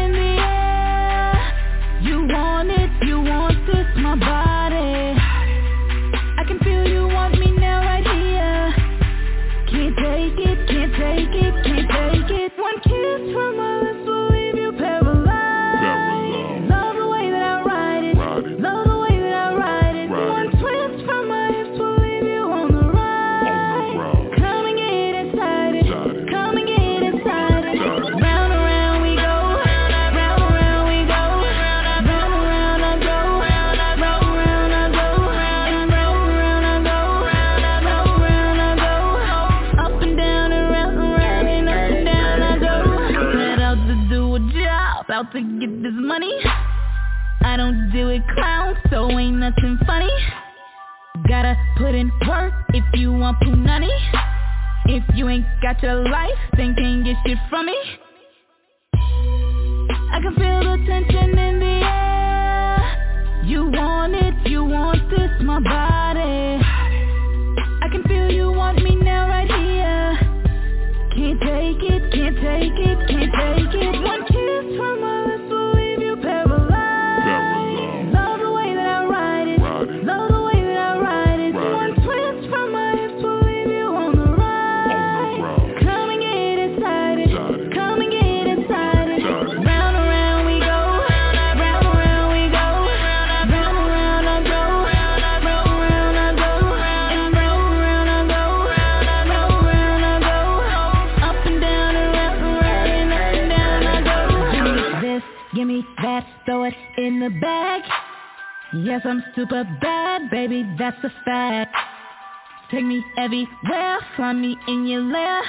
[113.22, 115.42] everywhere, find me in your lair.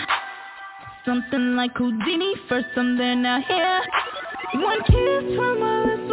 [1.05, 3.81] Something like Houdini, first I'm there, now here.
[4.53, 6.12] One kiss from my lips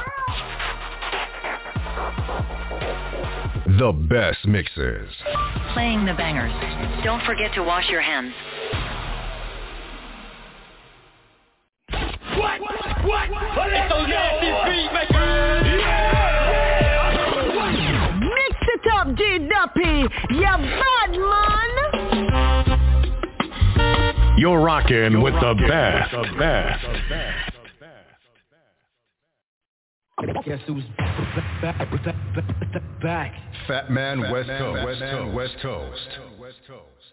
[3.79, 5.09] The best mixes.
[5.73, 6.51] Playing the bangers.
[7.05, 8.33] Don't forget to wash your hands.
[12.37, 12.59] What?
[12.59, 13.29] What?
[13.71, 15.63] It's those nasty beat makers!
[18.19, 20.03] Mix it up, G Duppy.
[20.35, 21.71] You bad man.
[24.37, 26.11] You're rocking with the best.
[26.11, 27.50] The best.
[30.45, 31.89] Guess who's back?
[31.89, 33.33] back, back.
[33.67, 34.85] Fat Man West Coast.
[34.85, 36.09] West Coast.
[36.39, 37.11] West Coast.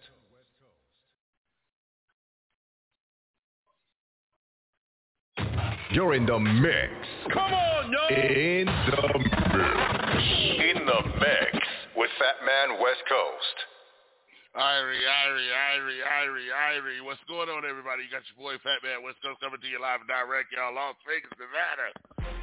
[5.91, 6.93] You're in the mix.
[7.33, 8.15] Come on, yo!
[8.15, 10.25] In the mix.
[10.61, 13.57] In the mix with Fat Man West Coast.
[14.55, 17.05] Irie, Irie, Irie, Irie, Irie.
[17.05, 18.05] What's going on, everybody?
[18.05, 20.75] You got your boy Fat Man West Coast coming to you live and direct, y'all.
[20.75, 22.38] Las Vegas, Nevada.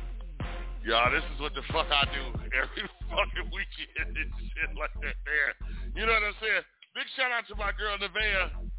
[0.86, 2.24] Y'all, this is what the fuck I do
[2.54, 5.52] every fucking weekend and shit like that there.
[5.98, 6.62] You know what I'm saying?
[6.94, 8.70] Big shout out to my girl Nevaeh.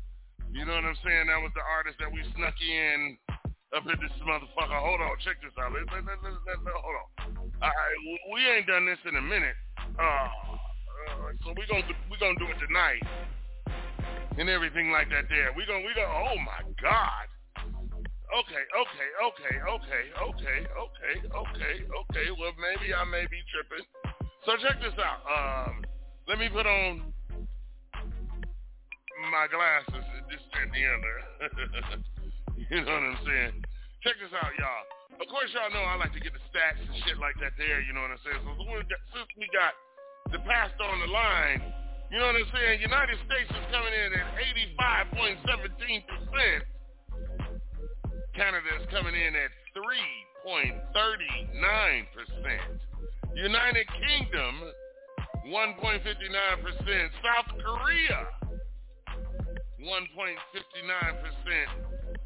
[0.55, 1.27] You know what I'm saying?
[1.27, 3.19] That was the artist that we snuck in
[3.75, 4.79] up in this motherfucker.
[4.79, 5.75] Hold on, check this out.
[5.75, 7.09] Let, let, let, let, let, let- hold on.
[7.59, 7.99] All right,
[8.31, 9.59] we ain't done this in a minute.
[9.99, 13.03] Uh, uh, so we gonna we gonna do it tonight
[14.39, 15.27] and everything like that.
[15.27, 16.07] There, we gonna we gonna.
[16.07, 17.27] Oh my god.
[18.37, 22.27] Okay, okay, okay, okay, okay, okay, okay, okay.
[22.37, 23.87] Well, maybe I may be tripping.
[24.45, 25.25] So check this out.
[25.25, 25.83] Um,
[26.29, 27.13] let me put on
[29.33, 30.05] my glasses.
[30.29, 31.17] This and the other.
[32.71, 33.55] you know what I'm saying?
[34.05, 34.85] Check this out, y'all.
[35.17, 37.81] Of course, y'all know I like to get the stats and shit like that there.
[37.81, 38.43] You know what I'm saying?
[38.45, 38.53] So
[39.17, 39.73] since we got
[40.29, 41.63] the pastor on the line,
[42.13, 42.85] you know what I'm saying?
[42.85, 44.27] United States is coming in at
[44.77, 46.76] 85.17 percent.
[48.37, 50.85] Canada is coming in at 3.39%.
[53.35, 54.61] United Kingdom,
[55.49, 56.05] 1.59%.
[57.25, 58.29] South Korea,
[59.81, 59.97] 1.59%.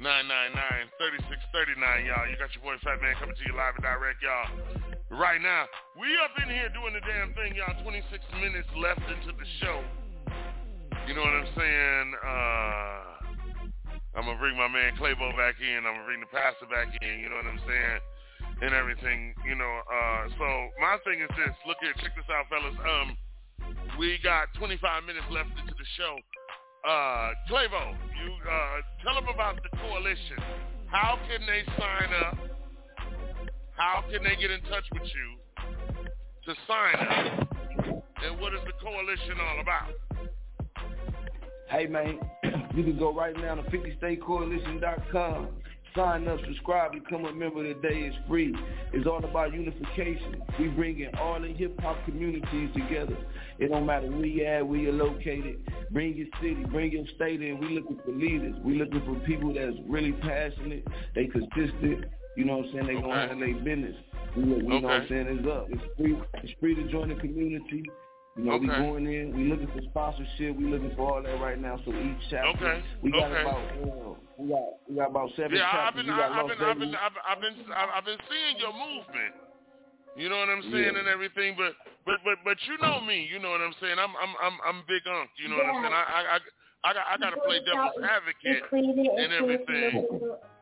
[0.00, 2.24] nine nine nine thirty six thirty nine, y'all.
[2.24, 4.48] You got your boy Fat Man coming to you live and direct, y'all.
[5.12, 5.68] Right now,
[6.00, 7.76] we up in here doing the damn thing, y'all.
[7.84, 9.84] Twenty six minutes left into the show.
[11.04, 12.08] You know what I'm saying?
[12.24, 13.17] Uh
[14.18, 15.86] I'm gonna bring my man Claybo back in.
[15.86, 17.22] I'm gonna bring the pastor back in.
[17.22, 17.98] You know what I'm saying?
[18.66, 19.30] And everything.
[19.46, 19.70] You know.
[19.86, 20.46] Uh, so
[20.82, 21.54] my thing is this.
[21.70, 21.94] Look here.
[22.02, 22.74] Check this out, fellas.
[22.82, 23.14] Um,
[23.94, 26.18] we got 25 minutes left into the show.
[26.82, 30.42] Uh, Claybo, you uh, tell them about the coalition.
[30.90, 32.38] How can they sign up?
[33.78, 35.28] How can they get in touch with you
[36.42, 37.46] to sign up?
[38.26, 39.94] And what is the coalition all about?
[41.70, 42.18] Hey man,
[42.74, 45.48] you can go right now to 50statecoalition.com.
[45.94, 48.06] Sign up, subscribe, become a member today.
[48.06, 48.54] It's free.
[48.92, 50.42] It's all about unification.
[50.58, 53.16] We bringing all the hip hop communities together.
[53.58, 55.58] It don't matter where you at, where you're located.
[55.90, 57.58] Bring your city, bring your state in.
[57.58, 58.54] We looking for leaders.
[58.62, 60.86] We looking for people that's really passionate.
[61.14, 62.06] They consistent.
[62.36, 62.86] You know what I'm saying?
[62.86, 63.96] They gonna handle their business.
[64.36, 65.26] You know, you know what I'm saying?
[65.28, 65.66] It's up.
[65.70, 66.16] It's free.
[66.44, 67.82] It's free to join the community.
[68.38, 68.70] You know, Okay.
[68.70, 71.74] we going in, we looking for sponsorship, we looking for all that right now.
[71.82, 73.42] So each chapter, Okay, we got okay.
[73.42, 76.06] about uh, we got we got about seven Yeah, I've chapters.
[76.06, 78.70] been, we got I've been, I've been, I've, I've been, I've, I've been seeing your
[78.70, 79.34] movement.
[80.14, 81.02] You know what I'm saying Yeah.
[81.02, 81.74] and everything, but,
[82.06, 83.26] but, but, but you know me.
[83.26, 83.98] You know what I'm saying.
[83.98, 85.30] I'm, I'm, I'm, I'm big unk.
[85.42, 85.94] You know what I'm saying.
[85.94, 86.38] I, I, I,
[86.86, 89.90] I got, I got to play devil's advocate and everything.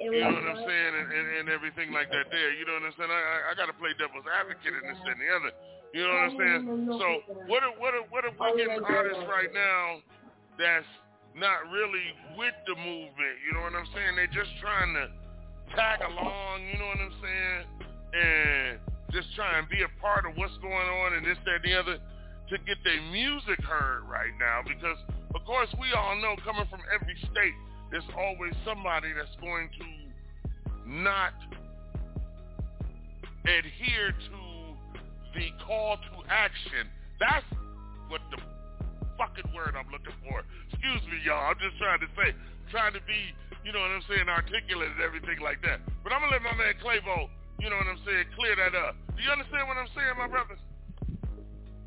[0.00, 2.28] You know what I'm saying, and, and, and everything like that.
[2.32, 3.12] There, you know what I'm saying.
[3.12, 5.52] I, I, I got to play devil's advocate and this and the other.
[5.96, 6.62] You know what I'm saying.
[7.00, 7.08] So
[7.48, 10.04] what, if, what are, what if we getting artists right now
[10.60, 10.84] that's
[11.32, 13.40] not really with the movement?
[13.48, 14.12] You know what I'm saying.
[14.12, 15.08] They're just trying to
[15.72, 16.68] tag along.
[16.68, 17.60] You know what I'm saying,
[18.12, 18.78] and
[19.08, 21.72] just try and be a part of what's going on and this, that, and the
[21.72, 24.98] other to get their music heard right now because
[25.34, 27.56] of course we all know coming from every state
[27.90, 29.86] there's always somebody that's going to
[30.86, 31.32] not
[33.42, 34.45] adhere to
[35.36, 36.88] the call to action.
[37.20, 37.44] That's
[38.08, 38.40] what the
[39.20, 40.40] fucking word I'm looking for.
[40.72, 41.52] Excuse me, y'all.
[41.52, 42.32] I'm just trying to say,
[42.72, 45.84] trying to be, you know what I'm saying, articulate and everything like that.
[46.02, 47.28] But I'm gonna let my man Claybo
[47.58, 48.96] you know what I'm saying, clear that up.
[49.16, 50.58] Do you understand what I'm saying, my brothers?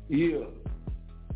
[0.08, 0.50] Yeah.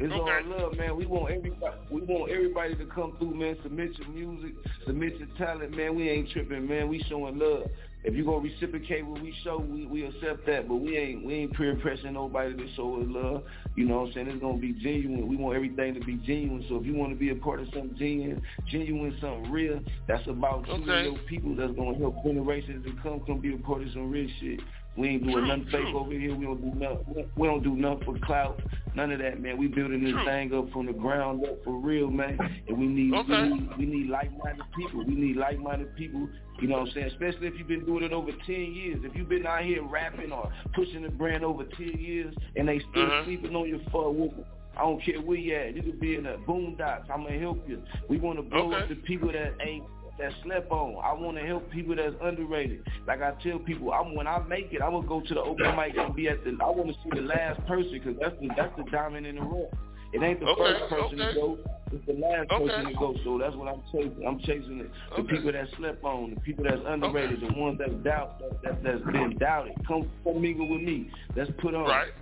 [0.01, 0.45] It's Okay.
[0.45, 0.97] all love, man.
[0.97, 1.77] We want everybody.
[1.89, 3.57] We want everybody to come through, man.
[3.63, 4.55] Submit your music,
[4.85, 5.95] submit your talent, man.
[5.95, 6.89] We ain't tripping, man.
[6.89, 7.71] We showing love.
[8.05, 10.69] If you gonna reciprocate what we show, we, we accept that.
[10.69, 13.45] But we ain't we ain't peer pressuring nobody to show us love.
[13.77, 14.29] You know what I'm saying?
[14.29, 15.27] It's gonna be genuine.
[15.27, 16.67] We want everything to be genuine.
[16.69, 20.27] So if you want to be a part of something genuine, genuine, something real, that's
[20.29, 21.07] about you Okay.
[21.07, 21.57] and your people.
[21.57, 23.21] That's gonna help generations to come.
[23.27, 24.61] Come be a part of some real shit.
[24.97, 26.35] We ain't doing nothing fake over here.
[26.37, 27.29] We don't do nothing.
[27.37, 28.61] We don't do nothing for clout.
[28.95, 29.59] None of that, man.
[29.59, 32.39] We building this thing up from the ground up for real, man.
[32.69, 33.43] And we need Okay.
[33.43, 35.05] we need, we need like-minded people.
[35.05, 36.29] We need like-minded people.
[36.61, 37.07] You know what I'm saying?
[37.09, 39.01] Especially if you've been doing it over 10 years.
[39.03, 42.79] If you've been out here rapping or pushing the brand over 10 years and they
[42.91, 43.25] still Uh-huh.
[43.25, 44.31] sleeping on your fuck with.
[44.77, 45.75] I don't care where you at.
[45.77, 47.09] You could be in the boondocks.
[47.11, 47.83] I'm gonna help you.
[48.09, 49.85] We want to blow up the people that ain't
[50.19, 51.03] that slept on.
[51.05, 52.87] I want to help people that's underrated.
[53.07, 55.75] Like I tell people, I'm when I make it, I'm gonna go to the open
[55.77, 56.57] mic and be at the.
[56.63, 59.43] I want to see the last person because that's the that's the diamond in the
[59.43, 59.73] rough.
[60.13, 61.35] It ain't the Okay, first person okay.
[61.35, 61.59] to go.
[61.91, 62.69] It's the last Okay.
[62.69, 63.17] person to go.
[63.25, 64.25] So that's what I'm chasing.
[64.27, 64.91] I'm chasing it.
[65.17, 68.83] The people that slept on, the people that's underrated, the ones that doubt that, that
[68.85, 69.75] that's been doubted.
[69.87, 71.11] Come come mingle with me.
[71.35, 71.85] Let's put on.
[71.85, 72.13] Right,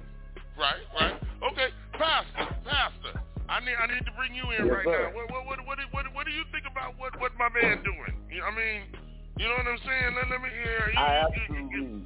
[0.59, 1.14] right, right.
[1.53, 3.20] Okay, Pastor, Pastor.
[3.53, 5.12] I need I need to bring you in Yes, right sir.
[5.12, 5.16] now.
[5.16, 7.84] What what what what do- what, what do you think about what what my man
[7.84, 8.16] doing?
[8.40, 8.88] I mean,
[9.36, 10.14] you know what I'm saying?
[10.16, 10.88] Let, let me hear.
[10.88, 12.03] You, I you- you- absolutely.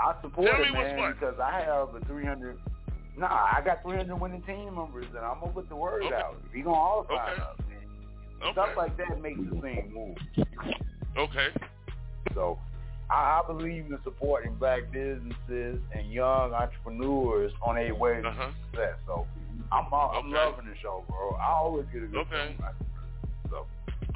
[0.00, 2.58] I support Tell it, man, because I have a 300.
[3.16, 6.14] Nah, I got 300 winning team members, and I'm gonna put the word Okay.
[6.14, 6.36] out.
[6.48, 7.40] If you gonna all sign Okay.
[7.42, 7.78] up, man.
[8.42, 8.52] Okay.
[8.52, 10.46] stuff like that makes the thing move.
[11.16, 11.48] Okay.
[12.34, 12.58] So,
[13.12, 18.50] I, I believe in supporting black businesses and young entrepreneurs on their way to Uh-huh.
[18.72, 18.96] success.
[19.06, 19.26] So,
[19.70, 20.32] I'm I'm Okay.
[20.32, 21.36] loving the show, bro.
[21.36, 22.56] I always get a good Okay.
[23.50, 23.66] So,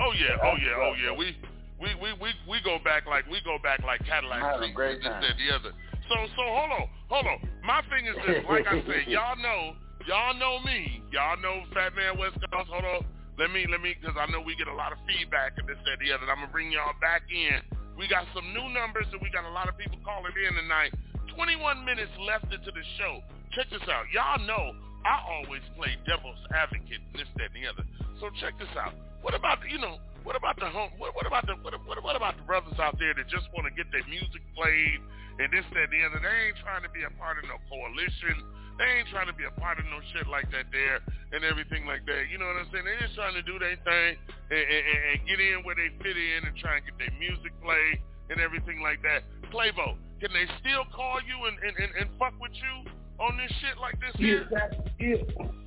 [0.00, 1.12] Oh yeah, oh yeah, oh yeah.
[1.12, 1.36] We
[1.80, 4.40] we we we we go back like we go back like Cadillac
[4.74, 5.20] great this, time.
[5.20, 5.72] that, the other.
[6.08, 7.38] So so hold on, hold on.
[7.64, 9.76] My thing is this, like I said, y'all know,
[10.06, 12.68] y'all know me, y'all know Fat Man West Coast.
[12.72, 13.04] Hold on,
[13.38, 15.76] let me let me because I know we get a lot of feedback and this,
[15.84, 16.28] that, the other.
[16.30, 17.60] I'm gonna bring y'all back in.
[17.96, 20.92] We got some new numbers and we got a lot of people calling in tonight.
[21.32, 23.24] 21 minutes left into the show.
[23.56, 24.04] Check this out.
[24.12, 27.84] Y'all know I always play devil's advocate this, that, and the other.
[28.20, 28.92] So check this out.
[29.24, 29.96] What about you know?
[30.24, 30.90] What about the home?
[30.98, 33.72] What, what about the what, what about the brothers out there that just want to
[33.72, 35.00] get their music played
[35.38, 36.20] and this, that, and the other?
[36.20, 38.40] They ain't trying to be a part of no coalition.
[38.76, 41.00] They ain't trying to be a part of no shit like that there
[41.32, 42.28] and everything like that.
[42.28, 42.84] You know what I'm saying?
[42.84, 44.20] They just trying to do their thing
[44.52, 47.56] and, and, and- get in where they fit in and try and get their music
[47.64, 47.98] played
[48.28, 49.24] and everything like that.
[49.48, 53.50] Claybo, can they still call you and, and, and, and fuck with you on this
[53.60, 54.48] shit like this Yeah, here?
[54.52, 55.16] tap, yeah,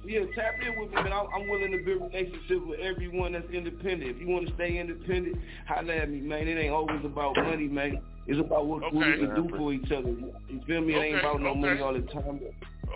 [0.05, 1.13] yeah, tap in with me, man.
[1.13, 4.15] I'm, I'm willing to build relationships with everyone that's independent.
[4.15, 6.47] If you want to stay independent, holla at me, man.
[6.47, 8.01] It ain't always about money, man.
[8.27, 10.09] It's about what, what we can do for each other.
[10.09, 10.93] You feel me?
[10.93, 11.59] It ain't about no okay.
[11.59, 12.39] money all the time.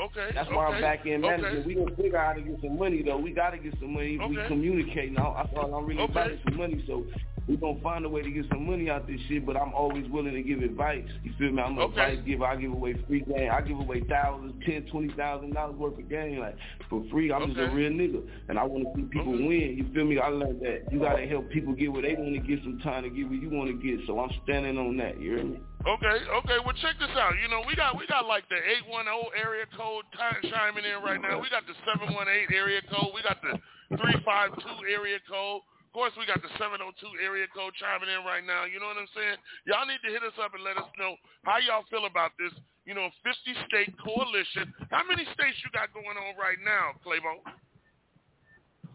[0.01, 0.29] Okay.
[0.33, 1.41] that's why okay, I'm back in okay.
[1.41, 1.67] management.
[1.67, 3.17] We gonna figure out how to get some money though.
[3.17, 4.17] We gotta get some money.
[4.17, 4.47] We Okay.
[4.47, 5.33] communicate now.
[5.37, 6.35] That's all I'm really about Okay.
[6.35, 6.83] is some money.
[6.87, 7.05] So
[7.47, 9.45] we gonna find a way to get some money out this shit.
[9.45, 11.05] But I'm always willing to give advice.
[11.23, 11.61] You feel me?
[11.61, 12.13] I'm an Okay.
[12.13, 12.45] advice giver.
[12.45, 13.51] I give away free game.
[13.51, 16.55] I give away thousands, ten, twenty thousand dollars worth of game like
[16.89, 17.31] for free.
[17.31, 19.47] I'm just a real nigga, and I want to see people mm-hmm.
[19.47, 19.77] win.
[19.77, 20.19] You feel me?
[20.19, 22.63] I learned that you gotta help people get what they want to get.
[22.63, 24.05] Some time to get what you want to get.
[24.07, 25.19] So I'm standing on that.
[25.19, 25.59] You hear me?
[25.83, 26.57] Okay, okay.
[26.63, 27.35] Well, check this out.
[27.43, 31.03] You know, we got we got like the eight one zero area code chiming in
[31.03, 31.41] right now.
[31.43, 33.11] We got the seven one eight area code.
[33.11, 33.59] We got the
[33.97, 35.61] three five two area code.
[35.93, 38.65] Course, we got the seven zero two area code chiming in right now.
[38.65, 39.37] You know what I'm saying?
[39.69, 41.13] Y'all need to hit us up and let us know
[41.45, 42.49] how y'all feel about this.
[42.89, 44.73] You know, fifty state coalition.
[44.89, 47.45] How many states you got going on right now, Claybo?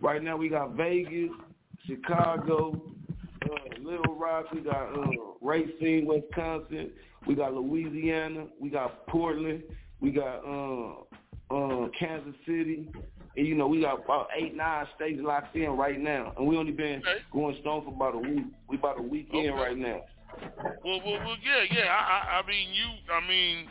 [0.02, 1.30] Right now we got Vegas,
[1.86, 2.82] Chicago,
[3.46, 4.50] uh, Little Rock.
[4.50, 6.90] We got uh, Racine, Wisconsin.
[7.26, 8.46] We got Louisiana.
[8.60, 9.62] We got Portland.
[10.00, 10.98] We got uh,
[11.54, 12.90] uh, Kansas City.
[13.38, 16.56] And you know we got about eight, nine states locked in right now, and we
[16.56, 17.00] only been
[17.32, 18.46] going strong for about a week.
[18.68, 20.02] We about a week in right now.
[20.84, 21.86] Well, well, well yeah, yeah.
[21.86, 22.88] I, I, I mean, you.
[23.14, 23.68] I mean,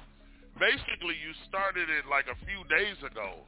[0.57, 3.43] basically, you started it like a few days ago,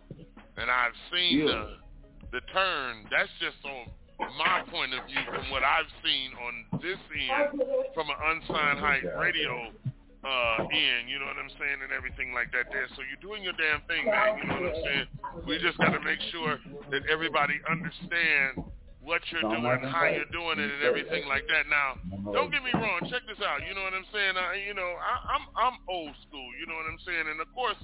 [0.60, 1.46] and I've seen Yeah.
[1.56, 3.08] the the turn.
[3.10, 3.88] That's just on
[4.36, 7.64] my point of view from what I've seen on this end
[7.96, 9.72] from an Unsigned Hype radio
[10.20, 12.92] uh end, you know what I'm saying, and everything like that there.
[12.92, 15.08] So you're doing your damn thing, man, you know what I'm saying?
[15.48, 16.60] We just gotta make sure
[16.92, 18.62] that everybody understands
[19.02, 21.66] what you're doing, how you're doing it and everything like that.
[21.70, 21.98] Now,
[22.34, 24.36] don't get me wrong, check this out, you know what I'm saying?
[24.38, 27.26] I, you know, I, I'm I'm old school, you know what I'm saying?
[27.32, 27.80] And of course,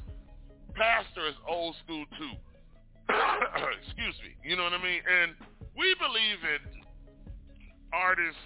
[0.75, 2.35] pastor is old school too.
[3.85, 4.35] Excuse me.
[4.43, 5.01] You know what I mean?
[5.05, 5.33] And
[5.77, 6.61] we believe in
[7.93, 8.41] artists,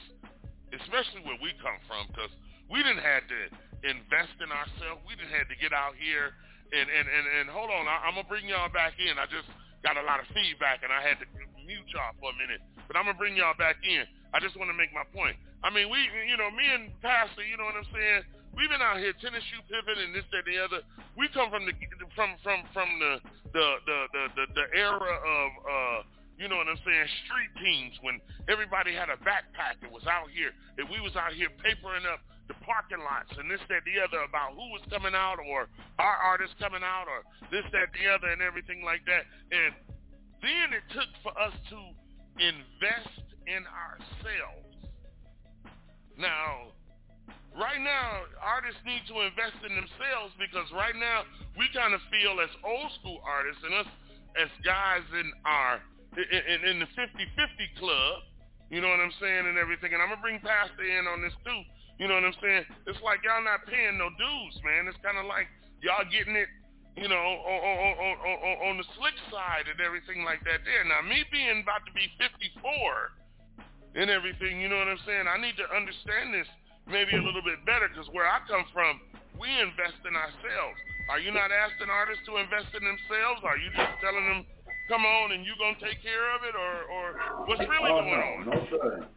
[0.75, 2.31] especially where we come from, because
[2.69, 3.41] We didn't have to
[3.89, 5.01] invest in ourselves.
[5.09, 6.37] We didn't have to get out here
[6.71, 7.87] and and and, and hold on.
[7.87, 9.17] I, I'm gonna bring y'all back in.
[9.17, 9.49] I just
[9.81, 11.27] got a lot of feedback and I had to
[11.63, 14.05] mute y'all for a minute, but I'm gonna bring y'all back in.
[14.33, 15.37] I just want to make my point.
[15.65, 18.21] I mean, we, you know, me and Pastor, you know what I'm saying?
[18.53, 20.79] We've been out here tennis shoe pivot and this, that, and the other.
[21.17, 21.73] We come from the
[22.15, 23.13] from from from the
[23.53, 25.99] the the the, the, the era of uh
[26.39, 30.31] you know what I'm saying, street teams when everybody had a backpack and was out
[30.31, 34.01] here and we was out here papering up the parking lots and this, that, the
[34.01, 35.69] other about who was coming out or
[36.01, 37.21] our artists coming out or
[37.53, 39.23] this, that, the other and everything like that.
[39.53, 39.71] And
[40.41, 41.79] then it took for us to
[42.41, 44.75] invest in ourselves.
[46.17, 46.73] Now,
[47.53, 52.41] right now, artists need to invest in themselves because right now we kind of feel
[52.41, 53.89] as old school artists and us
[54.41, 55.81] as guys in our
[56.17, 58.25] in, in the 50-50 club,
[58.73, 59.93] you know what I'm saying, and everything.
[59.93, 61.61] And I'm going to bring Pastor in on this too.
[61.99, 62.63] You know what I'm saying?
[62.87, 64.87] It's like y'all not paying no dues, man.
[64.87, 65.51] It's kind of like
[65.83, 66.47] y'all getting it,
[66.95, 70.87] you know, on, on, on, on, on the slick side and everything like that there.
[70.87, 75.27] Now, me being about to be 54 and everything, you know what I'm saying?
[75.27, 76.47] I need to understand this
[76.87, 79.03] maybe a little bit better because where I come from,
[79.35, 80.79] we invest in ourselves.
[81.11, 83.43] Are you not asking artists to invest in themselves?
[83.43, 84.47] Are you just telling them
[84.87, 87.05] come on and you gonna take care of it, or or
[87.45, 88.39] what's really oh, going no, on?
[88.45, 89.07] No, sir.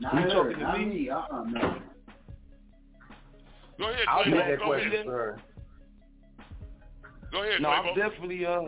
[0.00, 0.84] Not You her, talking to not me?
[0.86, 1.10] me.
[1.10, 1.78] Uh-uh, no.
[3.78, 5.04] Go ahead, I'll Claybo, make that go question ahead.
[5.06, 5.40] for her.
[7.30, 7.88] Go ahead, No, Claybo.
[7.90, 8.62] I'm definitely uh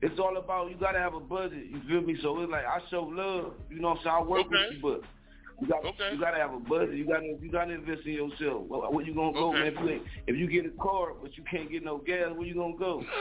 [0.00, 2.16] it's all about you gotta have a budget, you feel me?
[2.22, 4.16] So it's like I show love, you know what I'm saying?
[4.16, 4.50] I work Okay.
[4.50, 5.00] with you but
[5.60, 6.10] you got Okay.
[6.12, 8.62] you gotta have a budget, you gotta you gotta invest in yourself.
[8.68, 9.70] What, what you gonna go, Okay.
[9.70, 9.72] man?
[9.74, 12.54] If you if you get a car but you can't get no gas, where you
[12.54, 13.02] gonna go?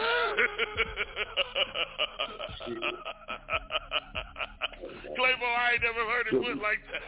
[5.17, 7.01] Claybo, I ain't never heard it put like that.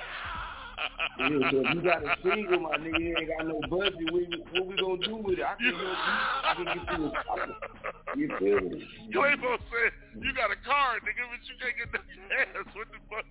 [1.19, 4.07] Yeah, so you got a single, my nigga, you ain't got no budget.
[4.11, 4.23] What,
[4.55, 5.45] what we gonna do with it?
[5.45, 6.15] I can help you.
[6.47, 7.05] I can get you.
[7.11, 8.87] A, you feel me?
[9.13, 9.91] Claybo said,
[10.23, 11.99] you got a car, nigga, but you can't get no
[12.31, 12.73] gas.
[12.73, 13.27] What the fuck?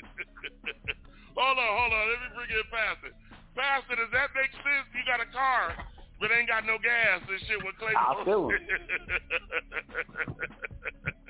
[1.38, 2.08] hold on, hold on.
[2.08, 3.10] Let me bring in Pastor.
[3.56, 4.86] Pastor, does that make sense?
[4.94, 5.74] You got a car,
[6.20, 7.98] but ain't got no gas and shit with Claybo.
[7.98, 8.60] I feel it.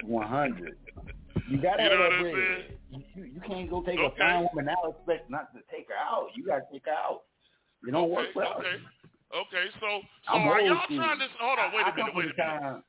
[0.04, 0.76] 100.
[1.48, 2.34] You gotta You have know that what I'm bread.
[2.34, 2.64] saying?
[3.14, 4.06] You, you can't go take Okay.
[4.06, 6.28] a fine woman now expect not to take her out.
[6.34, 7.22] You gotta take her out.
[7.82, 8.54] You don't work okay, well.
[8.60, 8.76] okay.
[9.30, 11.96] Okay, so so I'm are y'all trying to hold on, wait I, a I come
[11.96, 12.60] minute, from wait a minute.
[12.60, 12.82] time.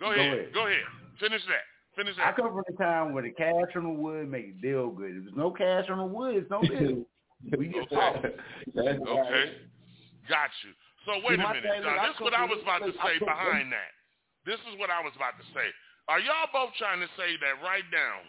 [0.00, 0.32] Go Go ahead.
[0.34, 0.52] ahead.
[0.54, 0.84] Go ahead.
[1.20, 1.64] Finish that.
[1.96, 4.88] Finish I come from the time where the cash from the wood make the deal
[4.90, 5.12] good.
[5.12, 7.04] If there's no cash from the wood, it's no deal.
[7.58, 8.32] we get Okay.
[8.72, 9.44] Okay.
[10.28, 10.72] Got you.
[11.04, 11.84] So wait See, a minute.
[11.84, 13.92] Now, this is what I was about to say behind that.
[14.46, 15.68] This is what I was about to say.
[16.08, 18.24] Are y'all both trying to say that right now?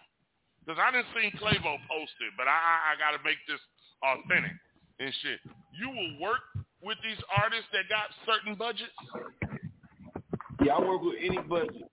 [0.62, 3.60] Because I didn't see Claybo post it, but I, I, I got to make this
[4.04, 4.56] authentic
[5.00, 5.40] and shit.
[5.76, 6.44] You will work
[6.82, 8.94] with these artists that got certain budgets?
[10.64, 11.90] Yeah, I work with any budget,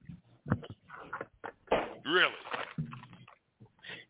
[2.05, 2.33] Really?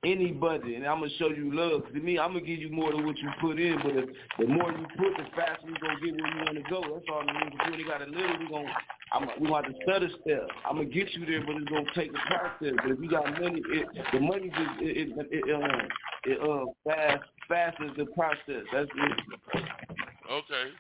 [0.05, 1.83] any budget, and I'm gonna show you love.
[1.93, 4.09] To me, I'm gonna give you more than what you put in, but if,
[4.39, 6.81] the more you put, the faster you gonna get where you wanna go.
[6.81, 7.77] That's all the niggas do.
[7.77, 8.39] They got a little.
[8.39, 8.73] We gonna,
[9.12, 10.49] I'm, we gonna have to study step.
[10.65, 12.75] I'm gonna get you there, but it's gonna take a process.
[12.83, 15.85] But if you got money, it, the money just it it, it, uh,
[16.25, 18.65] it uh fast fast is the process.
[18.73, 19.99] That's it.
[20.31, 20.70] Okay.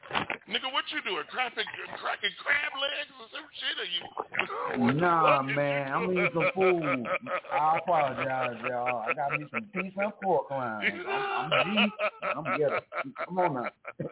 [0.46, 1.26] Nigga, what you doing?
[1.26, 1.66] Cracking,
[1.98, 3.76] cracking crab legs or some shit?
[3.82, 4.94] Are you?
[5.00, 7.06] Nah, man, I'm eating some food.
[7.50, 9.02] I apologize, y'all.
[9.02, 10.86] I got me some peace and pork rinds.
[11.08, 11.92] I'm, I'm deep.
[12.22, 12.80] I'm ghetto.
[13.26, 13.70] Come on now.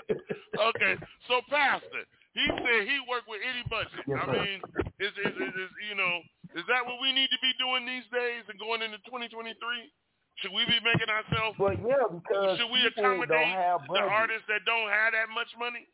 [0.74, 0.94] okay,
[1.30, 2.02] so Pastor,
[2.34, 4.02] he said he worked with any budget.
[4.06, 4.42] Yes, I sir.
[4.42, 4.58] mean,
[4.98, 6.18] is, is, is, is you know,
[6.58, 9.54] is that what we need to be doing these days and going into 2023?
[10.40, 11.58] Should we be making ourselves?
[11.58, 15.48] Well, yeah, because should we accommodate don't have the artists that don't have that much
[15.58, 15.86] money?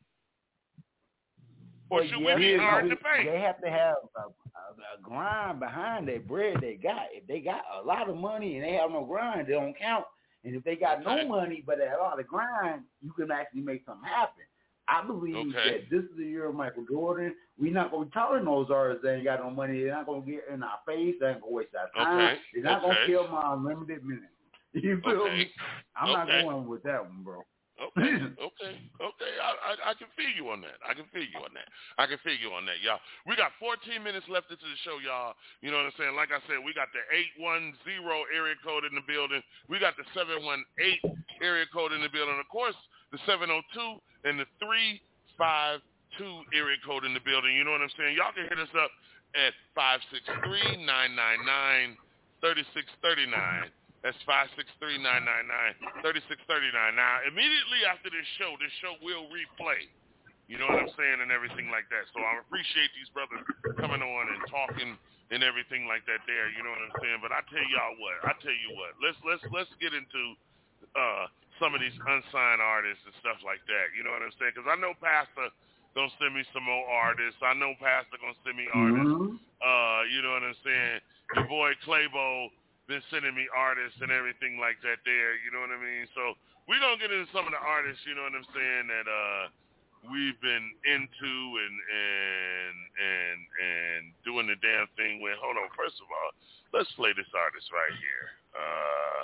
[1.91, 3.25] Or Well, should yes, we be they- hard to pay?
[3.25, 7.07] They have to have a, a, a grind behind that bread they got.
[7.13, 10.05] If they got a lot of money and they have no grind, they don't count.
[10.45, 13.83] And if they got no money but a lot of grind, you can actually make
[13.87, 14.45] something happen.
[14.87, 15.71] I believe Okay.
[15.81, 17.35] that this is the year of Michael Jordan.
[17.59, 19.83] We're not going to be telling those artists they ain't got no money.
[19.83, 21.15] They're not going to get in our face.
[21.19, 22.19] They ain't going to waste our time.
[22.35, 22.39] Okay.
[22.53, 24.27] They're not going to kill my unlimited minutes.
[24.83, 25.47] You feel Okay.
[25.47, 25.53] me?
[25.95, 27.47] I'm not going with that one, bro.
[27.75, 29.33] Okay, okay, okay.
[29.43, 30.79] I, I I can feel you on that.
[30.87, 31.67] I can feel you on that.
[31.99, 33.03] I can feel you on that, y'all.
[33.27, 35.35] We got 14 minutes left into the show, y'all.
[35.59, 36.15] You know what I'm saying?
[36.15, 37.03] Like I said, we got the
[37.43, 37.83] 810
[38.31, 39.43] area code in the building.
[39.67, 40.63] We got the 718
[41.43, 42.39] area code in the building.
[42.39, 42.79] Of course,
[43.11, 43.59] the 702
[44.23, 45.03] and the 352
[46.55, 47.59] area code in the building.
[47.59, 48.15] You know what I'm saying?
[48.15, 48.91] Y'all can hit us up
[49.35, 49.51] at
[52.39, 53.67] 563-999-3639.
[54.05, 55.01] That's 563-999-3639.
[56.93, 59.89] Now, immediately after this show, this show will replay.
[60.45, 62.05] You know what I'm saying, and everything like that.
[62.13, 63.41] So I appreciate these brothers
[63.81, 64.93] coming on and talking
[65.33, 66.21] and everything like that.
[66.29, 67.25] There, you know what I'm saying.
[67.25, 68.93] But I tell y'all what, I tell you what.
[69.01, 70.37] Let's let's let's get into
[70.93, 73.97] uh, some of these unsigned artists and stuff like that.
[73.97, 74.53] You know what I'm saying?
[74.53, 75.49] Because I know Pastor
[75.97, 77.41] gonna send me some more artists.
[77.41, 79.17] I know Pastor gonna send me artists.
[79.17, 79.41] Mhm.
[79.65, 81.01] Uh, you know what I'm saying?
[81.41, 82.53] Your boy Claybo
[82.87, 85.01] been sending me artists and everything like that.
[85.05, 86.05] There, you know what I mean?
[86.13, 86.37] So
[86.69, 88.05] we gonna get into some of the artists.
[88.05, 88.85] You know what I'm saying?
[88.89, 89.43] That uh
[90.13, 95.37] we've been into and and and and doing the damn thing with.
[95.41, 96.31] Hold on, first of all,
[96.77, 98.27] let's play this artist right here.
[98.55, 99.23] Uh,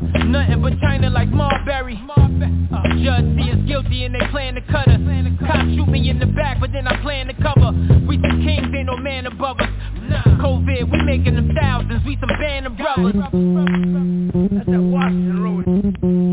[0.00, 2.00] Nothing but China like Marbury.
[3.02, 5.00] Judge see us guilty and they plan to cut us.
[5.40, 7.72] Cops shoot me in the back, but then I plan to cover.
[8.06, 9.68] We some kings, ain't no man above us.
[10.40, 12.04] COVID, we making them thousands.
[12.04, 13.14] We some band of brothers.
[13.14, 16.27] That's that Washington Road.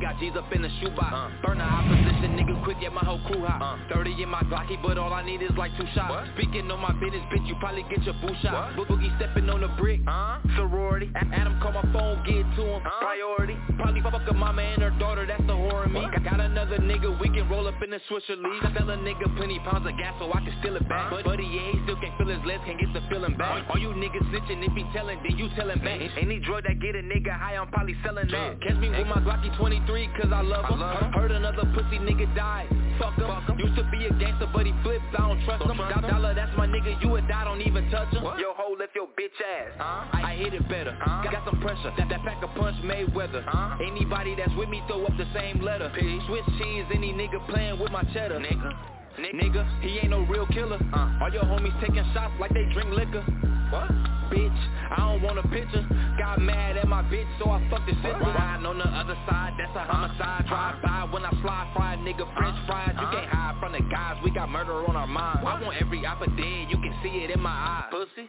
[0.00, 1.12] Got G's up in the shoebox.
[1.12, 1.30] Uh.
[1.44, 3.60] Burn the opposition, nigga quick, get my whole crew hot.
[3.62, 3.94] Uh.
[3.94, 6.28] 30 in my Glocky, but all I need is like two shots.
[6.36, 8.76] Speaking on my business, bitch, you probably get your boo shot.
[8.76, 10.38] Bo- Boogie stepping on the brick, Uh.
[10.56, 11.10] sorority.
[11.32, 12.90] Adam call my phone, get to him, uh.
[13.00, 13.56] priority.
[13.76, 16.00] Probably fuck a mama and her daughter, that's the whore in me.
[16.00, 18.62] Got- Got another nigga, we can roll up in the Swisher League.
[18.76, 21.10] Sell a nigga plenty pounds of gas so I can steal it back.
[21.10, 23.64] But buddy, yeah, he still can't feel his legs, can't get the feeling back.
[23.70, 26.00] All you niggas snitching, if he telling, then you telling back.
[26.18, 28.60] Any drug that get a nigga high, I'm probably selling that.
[28.60, 29.54] Catch me with my Glocky
[29.86, 30.80] 23, cause I love him.
[31.12, 32.66] Heard another pussy nigga die.
[32.98, 33.58] Fuck him.
[33.58, 35.76] Used to be a gangster, but he flips, I don't trust him.
[35.76, 38.22] Do- Dollar, that's my nigga, you a die, don't even touch him.
[38.24, 39.72] Yo, ho, left your bitch ass.
[40.12, 40.96] I, I hit it better.
[41.04, 41.92] Got, got some pressure.
[41.96, 43.44] That, that pack a punch Mayweather.
[43.80, 45.92] Anybody that's with me, throw up the same letter.
[46.26, 48.38] Swiss cheese, any nigga playing with my cheddar.
[48.38, 48.95] Nigga.
[49.18, 50.78] Nigga, he ain't no real killer.
[50.92, 51.18] Uh.
[51.22, 53.22] All your homies taking shots like they drink liquor.
[53.70, 53.90] What?
[54.30, 54.60] Bitch,
[54.90, 55.86] I don't want a picture.
[56.18, 58.12] Got mad at my bitch, so I fucked the shit.
[58.12, 60.44] Riding on the other side, that's a homicide.
[60.44, 60.48] Uh.
[60.48, 62.66] Drive by when I fly, fry nigga, French uh.
[62.66, 62.94] fries.
[62.94, 65.42] You can't hide from the guys, we got murder on our minds.
[65.46, 67.90] I want every oppa dead, you can see it in my eyes.
[67.90, 68.28] Pussy.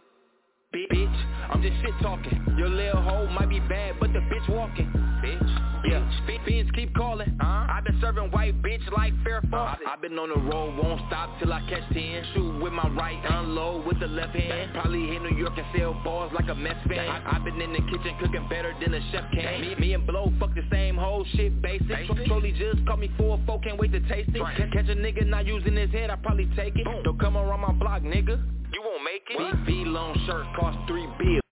[0.72, 2.44] Bi- Bitch, I'm just shit talking.
[2.58, 4.84] Your little hoe might be bad, but the bitch walking.
[5.24, 6.04] Bitch, yeah.
[6.44, 7.36] Fiends keep calling.
[7.40, 7.66] Huh?
[7.72, 9.86] I've been serving white bitch like fair faucet.
[9.88, 12.22] I've been on the road, won't stop till I catch 10.
[12.34, 14.72] Shoot with my right, unload with the left hand.
[14.74, 16.98] Probably hit New York and sell bars like a Mets fan.
[17.00, 19.60] I- I've been in the kitchen cooking better than a chef can.
[19.62, 22.06] Me, me and Blow fuck the same whole shit basic.
[22.06, 24.38] Tro- Trolley just called me for a four, can't wait to taste it.
[24.40, 26.84] Ca- Catch a nigga not using his head, I probably take it.
[27.04, 28.38] Don't come around my block, nigga.
[28.70, 29.38] You won't make it.
[29.66, 31.47] BV loan shirt cost three bills.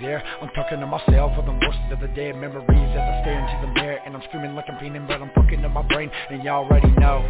[0.00, 0.22] There?
[0.40, 3.66] I'm talking to myself for the most of the dead memories as I stare into
[3.66, 6.42] the mirror and I'm screaming like I'm fiending, but I'm fucking up my brain and
[6.42, 7.20] y'all already know.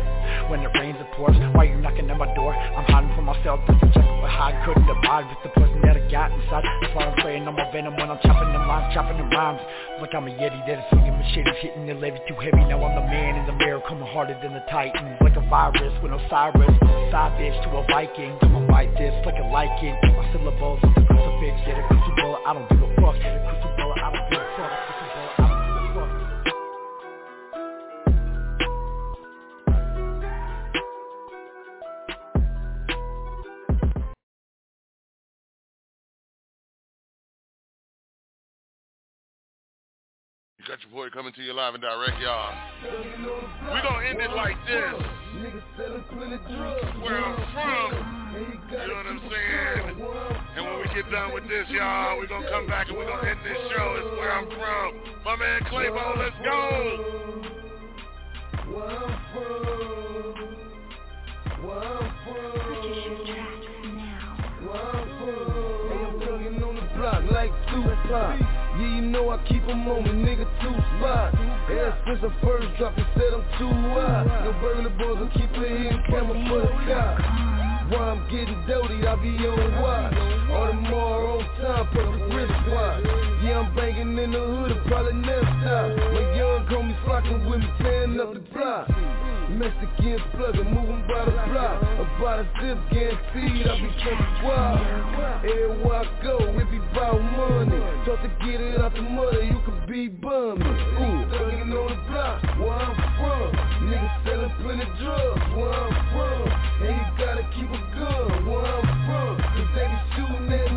[0.49, 2.55] When it rains it pours, why you knocking at my door?
[2.55, 5.81] I'm hiding from myself just to check but how I couldn't abide with the person
[5.83, 6.65] that I got inside.
[6.83, 9.61] That's why I'm spraying on my venom when I'm chopping them lines, chopping them rhymes.
[10.01, 12.65] Like I'm a yeti that is swinging machetes, hitting the levy too heavy.
[12.69, 15.19] Now I'm the man in the mirror, coming harder than the titans.
[15.21, 16.75] Like a virus with Osiris,
[17.11, 18.37] side bitch to a Viking
[18.71, 19.99] write this like I like it.
[20.15, 22.39] My syllables, the crucifix, yeah, the crucible.
[22.47, 23.19] I don't give a fuck.
[23.19, 23.80] The crucible
[40.81, 42.55] Got boy coming to you live and direct, y'all.
[42.82, 44.94] We're gonna end it like this.
[47.02, 48.32] Where I'm from,
[48.70, 50.01] you know what I'm saying?
[50.57, 53.28] And when we get done with this, y'all, we gonna come back and we gonna
[53.28, 53.97] end this show.
[53.98, 55.01] It's where I'm from.
[55.24, 57.43] My man Claybo, let's go.
[65.89, 68.60] Hey, I'm thuggin' on the block like Tupac.
[68.81, 71.36] Yeah, you know I keep 'em on me, nigga, two spots.
[71.69, 74.27] Ever since I first dropped it, said I'm too wild.
[74.44, 77.24] No burglar boys will keep a hidden camera for the cops.
[77.90, 80.15] While I'm getting dirty, I be on watch.
[80.51, 83.05] All the more on time, put a wristwatch.
[83.43, 85.89] Yeah, I'm banging in the hood, it probably never stop.
[86.15, 88.89] My young homies flocking with me, tearing up the block.
[89.59, 91.82] Mexican plugging, moving by the block.
[91.98, 95.44] About a zip guaranteed, I be coming wild.
[95.44, 97.81] Everywhere I go, it be about money.
[98.06, 100.64] Talk to get it out the mud, you could be bummy.
[100.64, 103.51] Ooh, thugging on the block, where I'm from.
[103.90, 106.47] Niggas selling plenty drugs, where I'm from.
[106.86, 109.36] And you gotta keep a gun, where I'm from.
[109.40, 110.70] Cause they be shooting every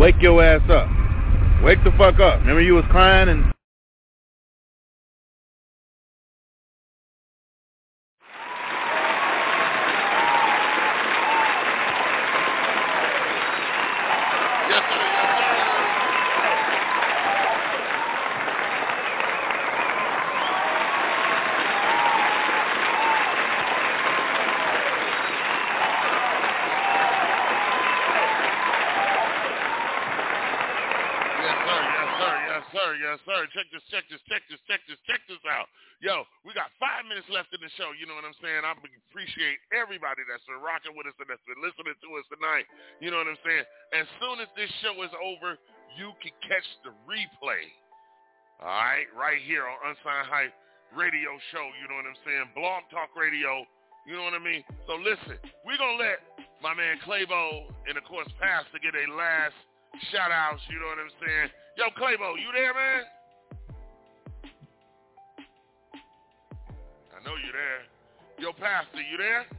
[0.00, 0.88] Wake your ass up.
[1.62, 2.40] Wake the fuck up.
[2.40, 3.52] Remember you was crying and
[31.40, 31.90] Yes, sir.
[32.00, 32.32] Yes, sir.
[32.48, 32.88] Yes, sir.
[33.00, 33.32] Yes, sir.
[33.50, 35.66] Check this, check this, check this, check this, check this out.
[35.98, 37.90] Yo, we got five minutes left in the show.
[37.92, 38.62] You know what I'm saying?
[38.62, 42.64] I appreciate everybody that's been rocking with us and that's been listening to us tonight.
[43.02, 43.66] You know what I'm saying?
[43.92, 45.58] As soon as this show is over,
[45.98, 47.68] you can catch the replay.
[48.62, 50.54] All right, right here on Unsigned Hype
[50.94, 51.64] Radio Show.
[51.80, 52.46] You know what I'm saying?
[52.54, 53.64] Blog Talk Radio.
[54.08, 54.64] You know what I mean?
[54.88, 56.20] So listen, we're gonna let
[56.64, 59.56] my man Claybo and of course Pastor get a last
[60.12, 60.62] shout outs.
[60.72, 61.48] You know what I'm saying?
[61.76, 63.04] Yo, Claybo, you there, man?
[67.30, 67.86] Know you there.
[68.42, 69.46] Yo, Pastor, you there?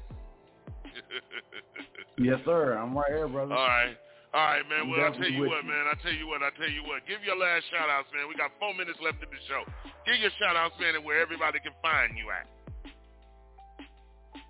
[2.19, 2.77] Yes, sir.
[2.77, 3.56] I'm right here, brother.
[3.56, 3.95] All right.
[4.34, 4.89] All right, man.
[4.91, 5.88] Well, I tell you what, man.
[5.89, 6.43] I tell you what.
[6.43, 7.07] I tell you what.
[7.07, 8.27] Give your last shout outs, man.
[8.30, 9.64] We got four minutes left in the show.
[10.06, 12.45] Give your shout outs, man, and where everybody can find you at.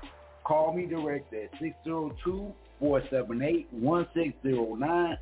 [0.46, 1.52] Call me direct at
[1.86, 5.18] 602-478-1609, 1619.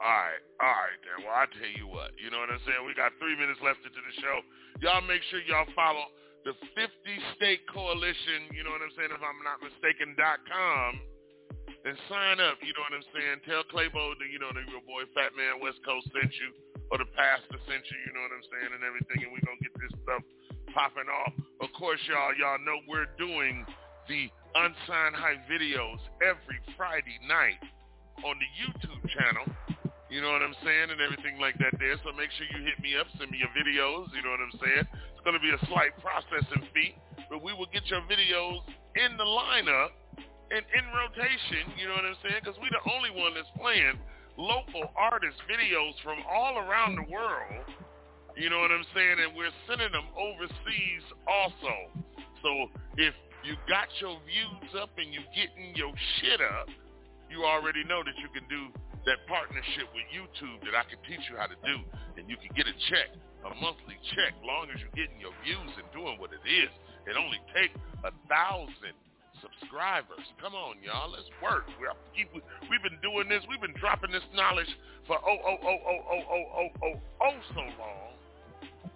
[0.00, 1.16] All right, all right then.
[1.22, 2.82] Well, I tell you what, you know what I'm saying?
[2.82, 4.36] We got three minutes left into the show.
[4.82, 6.10] Y'all make sure y'all follow
[6.44, 6.92] the 50
[7.38, 11.00] State Coalition, you know what I'm saying, if I'm not mistaken, dot com,
[11.88, 13.44] and sign up, you know what I'm saying?
[13.48, 16.52] Tell Claybo that, you know, that your boy Fat Man West Coast sent you,
[16.92, 19.58] or the pastor sent you, you know what I'm saying, and everything, and we're going
[19.60, 20.22] to get this stuff
[20.74, 21.32] popping off.
[21.62, 23.64] Of course, y'all, y'all know we're doing
[24.08, 27.58] the Unsigned Hype videos every Friday night
[28.22, 29.46] on the YouTube channel.
[30.12, 30.94] You know what I'm saying?
[30.94, 31.98] And everything like that there.
[32.06, 34.14] So make sure you hit me up, send me your videos.
[34.14, 34.86] You know what I'm saying?
[34.86, 36.94] It's going to be a slight processing fee,
[37.26, 38.62] but we will get your videos
[38.94, 39.90] in the lineup
[40.54, 41.66] and in rotation.
[41.74, 42.46] You know what I'm saying?
[42.46, 43.98] Because we're the only one that's playing
[44.36, 47.66] local artist videos from all around the world.
[48.36, 49.16] You know what I'm saying?
[49.22, 51.74] And we're sending them overseas also.
[52.42, 52.50] So
[52.98, 53.14] if
[53.46, 56.66] you got your views up and you're getting your shit up,
[57.30, 58.74] you already know that you can do
[59.06, 61.76] that partnership with YouTube that I can teach you how to do,
[62.16, 63.12] and you can get a check,
[63.44, 66.72] a monthly check, long as you're getting your views and doing what it is.
[67.04, 68.96] It only takes a thousand
[69.44, 70.24] subscribers.
[70.40, 71.68] Come on, y'all, let's work.
[72.16, 73.44] Keep, we've been doing this.
[73.48, 74.72] We've been dropping this knowledge
[75.06, 78.16] for oh oh oh oh oh oh oh oh oh so long.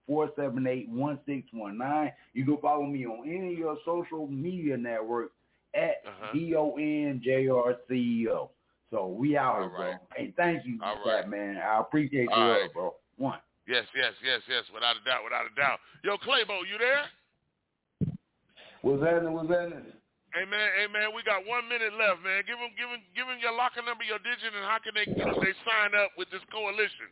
[0.09, 2.11] 602-478-1619.
[2.33, 5.33] You can follow me on any of your social media networks
[5.73, 6.31] at Uh-huh.
[6.33, 8.49] D-O-N-J-R-C-E-O.
[8.91, 9.79] So we out, All bro.
[9.79, 9.95] right.
[10.15, 11.57] Hey, thank you, All for that, man.
[11.57, 12.71] I appreciate All your right.
[12.73, 12.95] bro.
[13.17, 13.39] One.
[13.67, 15.79] Yes, yes, yes, yes, without a doubt, without a doubt.
[16.03, 17.05] Yo, Claybo, you there?
[18.83, 19.33] What's happening?
[19.33, 19.85] What's happening?
[20.35, 20.43] Hey
[20.83, 21.15] amen.
[21.15, 22.43] we got one minute left, man.
[22.43, 25.07] Give them, give them, give them your locker number, your digit, and how can they
[25.07, 27.07] they sign up with this coalition?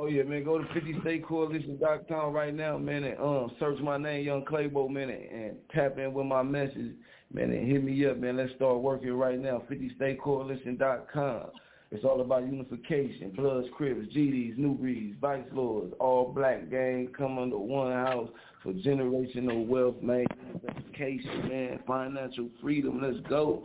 [0.00, 0.42] Oh yeah, man.
[0.42, 5.28] Go to 50statecoalition.com right now, man, and um search my name, Young Claybo, man, and,
[5.28, 6.96] and tap in with my message,
[7.34, 8.38] man, and hit me up, man.
[8.38, 9.62] Let's start working right now.
[9.70, 11.52] 50statecoalition.com.
[11.92, 13.30] It's all about unification.
[13.30, 18.28] Bloods, Crips, GDs, New Breeds, Vice Lords, all black gang come under one house
[18.62, 20.24] for generational wealth, man.
[20.68, 21.80] Education, man.
[21.88, 23.00] Financial freedom.
[23.02, 23.64] Let's go.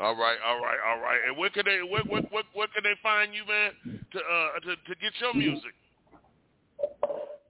[0.00, 1.18] All right, all right, all right.
[1.28, 4.60] And where can they, where, where, where, where can they find you, man, to uh
[4.60, 5.74] to, to get your music?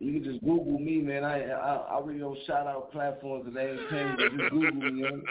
[0.01, 1.25] You can just Google me, man.
[1.25, 5.03] I I, I really don't shout out platforms and they ain't paying, just Google me.
[5.03, 5.23] Man.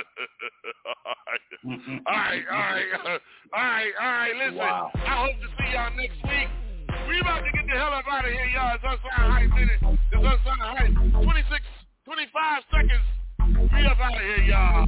[2.05, 3.21] all right, all right, all right,
[3.53, 4.35] all right, all right.
[4.35, 4.91] Listen, wow.
[4.93, 6.49] I hope to see y'all next week.
[7.07, 8.75] We about to get the hell up out of here, y'all.
[8.75, 9.79] It's Unsigned Hype Minute.
[10.11, 11.23] It's Unsigned Hype.
[11.23, 11.63] 26,
[12.03, 13.05] 25 seconds.
[13.71, 14.87] We up out of here, y'all.